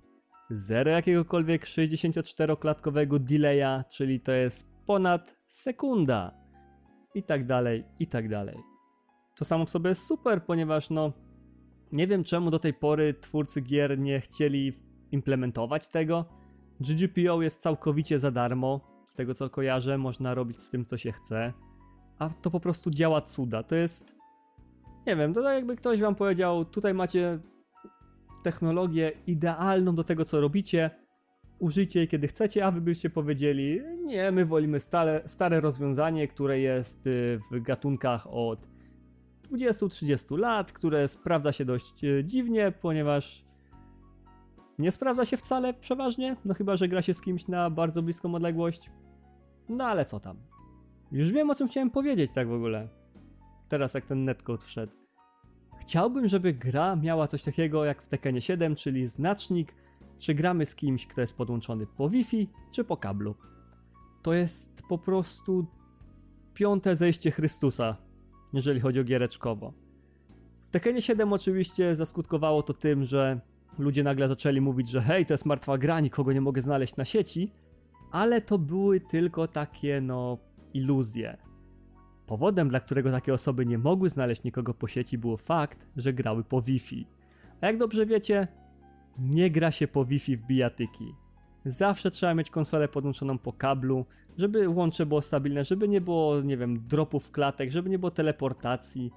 [0.51, 6.35] zero jakiegokolwiek 64-klatkowego delaya, czyli to jest ponad sekunda.
[7.15, 8.57] I tak dalej, i tak dalej.
[9.37, 11.13] To samo w sobie jest super, ponieważ no
[11.93, 14.73] nie wiem czemu do tej pory twórcy gier nie chcieli
[15.13, 16.25] implementować tego.
[16.81, 21.13] GGPO jest całkowicie za darmo, z tego co kojarzę, można robić z tym co się
[21.13, 21.53] chce.
[22.19, 23.63] A to po prostu działa cuda.
[23.63, 24.16] To jest
[25.07, 27.39] nie wiem, to tak jakby ktoś wam powiedział, tutaj macie
[28.43, 30.91] technologię idealną do tego, co robicie.
[31.59, 36.61] Użyjcie jej kiedy chcecie, a wy byście powiedzieli, nie, my wolimy stare, stare rozwiązanie, które
[36.61, 38.69] jest y, w gatunkach od
[39.53, 43.45] 20-30 lat, które sprawdza się dość y, dziwnie, ponieważ
[44.79, 48.35] nie sprawdza się wcale przeważnie, no chyba, że gra się z kimś na bardzo bliską
[48.35, 48.91] odległość.
[49.69, 50.37] No ale co tam.
[51.13, 52.89] Już wiem o czym chciałem powiedzieć tak w ogóle.
[53.69, 54.93] Teraz jak ten netcode wszedł.
[55.81, 59.75] Chciałbym, żeby gra miała coś takiego jak w Tekkenie 7, czyli znacznik,
[60.19, 63.35] czy gramy z kimś, kto jest podłączony po Wi-Fi, czy po kablu.
[64.23, 65.67] To jest po prostu
[66.55, 67.97] piąte zejście Chrystusa,
[68.53, 69.73] jeżeli chodzi o giereczkowo.
[70.65, 73.41] W Tekkenie 7 oczywiście zaskutkowało to tym, że
[73.79, 77.05] ludzie nagle zaczęli mówić, że hej, to jest martwa gra, nikogo nie mogę znaleźć na
[77.05, 77.53] sieci,
[78.11, 80.39] ale to były tylko takie, no,
[80.75, 81.46] iluzje.
[82.27, 86.45] Powodem, dla którego takie osoby nie mogły znaleźć nikogo po sieci, było fakt, że grały
[86.45, 87.07] po Wi-Fi.
[87.61, 88.49] A jak dobrze wiecie,
[89.19, 91.15] nie gra się po Wi-Fi w bijatyki.
[91.65, 94.07] Zawsze trzeba mieć konsolę podłączoną po kablu,
[94.39, 99.13] żeby łącze było stabilne, żeby nie było, nie wiem, dropów klatek, żeby nie było teleportacji.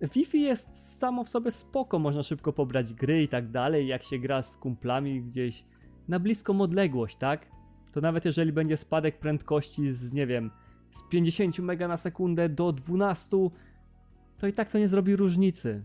[0.00, 4.18] Wi-Fi jest samo w sobie spoko, można szybko pobrać gry i tak dalej, jak się
[4.18, 5.64] gra z kumplami gdzieś
[6.08, 7.46] na bliską odległość, tak?
[7.92, 10.50] To nawet jeżeli będzie spadek prędkości z, nie wiem,
[10.94, 13.36] z 50 mega na sekundę do 12,
[14.38, 15.82] to i tak to nie zrobi różnicy.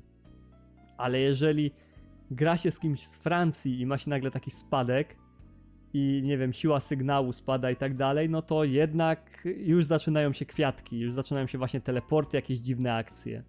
[0.97, 1.71] Ale jeżeli
[2.31, 5.17] gra się z kimś z Francji i ma się nagle taki spadek
[5.93, 10.45] i nie wiem, siła sygnału spada i tak dalej, no to jednak już zaczynają się
[10.45, 13.43] kwiatki, już zaczynają się właśnie teleporty, jakieś dziwne akcje.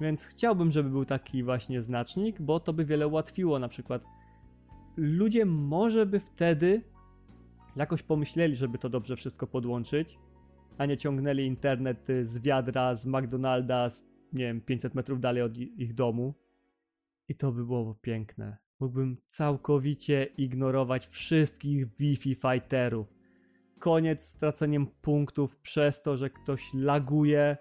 [0.00, 3.58] Więc chciałbym, żeby był taki właśnie znacznik, bo to by wiele ułatwiło.
[3.58, 4.04] Na przykład
[4.96, 6.82] ludzie może by wtedy
[7.76, 10.18] jakoś pomyśleli, żeby to dobrze wszystko podłączyć,
[10.78, 15.56] a nie ciągnęli internet z wiadra, z McDonalda, z, nie wiem, 500 metrów dalej od
[15.56, 16.34] ich domu.
[17.28, 18.56] I to by było piękne.
[18.80, 23.06] Mógłbym całkowicie ignorować wszystkich Wi-Fi fighterów.
[23.78, 27.56] Koniec z traceniem punktów przez to, że ktoś laguje,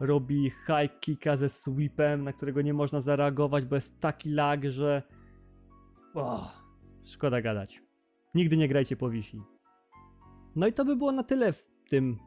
[0.00, 5.02] robi high kicka ze sweepem, na którego nie można zareagować, bo jest taki lag, że.
[6.14, 6.62] Oh,
[7.04, 7.82] szkoda gadać.
[8.34, 9.42] Nigdy nie grajcie po Wi-Fi.
[10.56, 12.18] No i to by było na tyle w tym.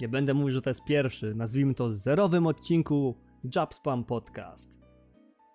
[0.00, 3.14] Nie będę mówił, że to jest pierwszy, nazwijmy to zerowym odcinku
[3.54, 4.70] Jabspam Podcast.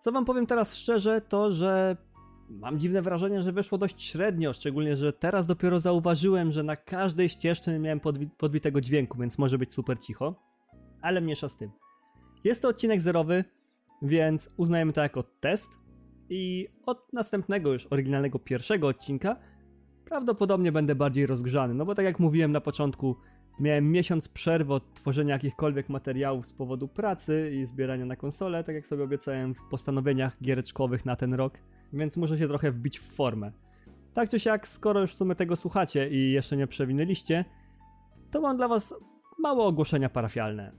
[0.02, 1.98] Co wam powiem teraz szczerze, to że
[2.50, 7.30] mam dziwne wrażenie, że wyszło dość średnio, szczególnie, że teraz dopiero zauważyłem, że na każdej
[7.30, 10.36] ścieżce nie miałem podbi podbitego dźwięku, więc może być super cicho,
[11.02, 11.72] ale mniejsza z tym.
[12.44, 13.44] Jest to odcinek zerowy,
[14.02, 15.70] więc uznajemy to jako test
[16.30, 19.36] i od następnego już oryginalnego pierwszego odcinka
[20.06, 23.16] prawdopodobnie będę bardziej rozgrzany, no bo tak jak mówiłem na początku,
[23.60, 28.76] miałem miesiąc przerwy od tworzenia jakichkolwiek materiałów z powodu pracy i zbierania na konsolę, tak
[28.76, 31.54] jak sobie obiecałem w postanowieniach giereczkowych na ten rok,
[31.93, 33.51] więc muszę się trochę wbić w formę.
[34.14, 37.45] Tak czy siak, skoro już w sumie tego słuchacie i jeszcze nie przewinęliście,
[38.32, 38.95] to mam dla was
[39.39, 40.72] małe ogłoszenia parafialne.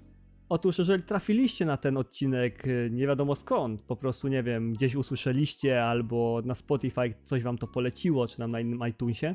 [0.49, 4.95] Otóż, jeżeli trafiliście na ten odcinek y, nie wiadomo skąd, po prostu nie wiem, gdzieś
[4.95, 9.35] usłyszeliście albo na Spotify coś wam to poleciło, czy na innym iTunesie,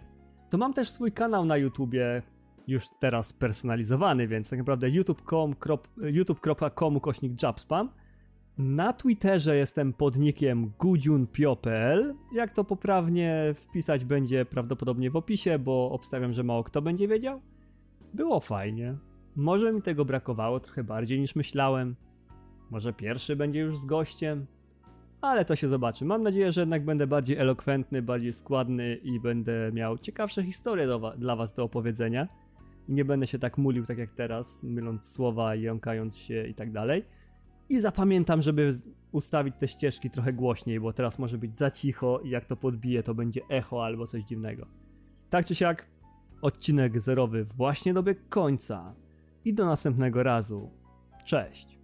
[0.49, 2.21] to mam też swój kanał na YouTubie,
[2.69, 5.55] już teraz personalizowany, więc tak naprawdę youtube.com
[6.01, 6.41] YouTube
[7.01, 7.89] kośnik jabspam.
[8.57, 12.15] Na Twitterze jestem pod nickiem gudziunpio.pl.
[12.33, 17.41] Jak to poprawnie wpisać będzie prawdopodobnie w opisie, bo obstawiam, że mało kto będzie wiedział.
[18.13, 18.97] Było fajnie.
[19.35, 21.95] Może mi tego brakowało trochę bardziej niż myślałem.
[22.71, 24.45] Może pierwszy będzie już z gościem.
[25.21, 26.05] Ale to się zobaczy.
[26.05, 31.17] Mam nadzieję, że jednak będę bardziej elokwentny, bardziej składny i będę miał ciekawsze historie wa
[31.17, 32.27] dla Was do opowiedzenia.
[32.89, 36.71] I nie będę się tak mulił tak jak teraz, myląc słowa, jąkając się i tak
[36.71, 37.05] dalej.
[37.69, 38.71] I zapamiętam, żeby
[39.11, 43.03] ustawić te ścieżki trochę głośniej, bo teraz może być za cicho i jak to podbije,
[43.03, 44.67] to będzie echo albo coś dziwnego.
[45.29, 45.85] Tak czy siak,
[46.41, 48.95] odcinek zerowy właśnie dobiegł końca
[49.45, 50.69] i do następnego razu.
[51.25, 51.78] Cześć!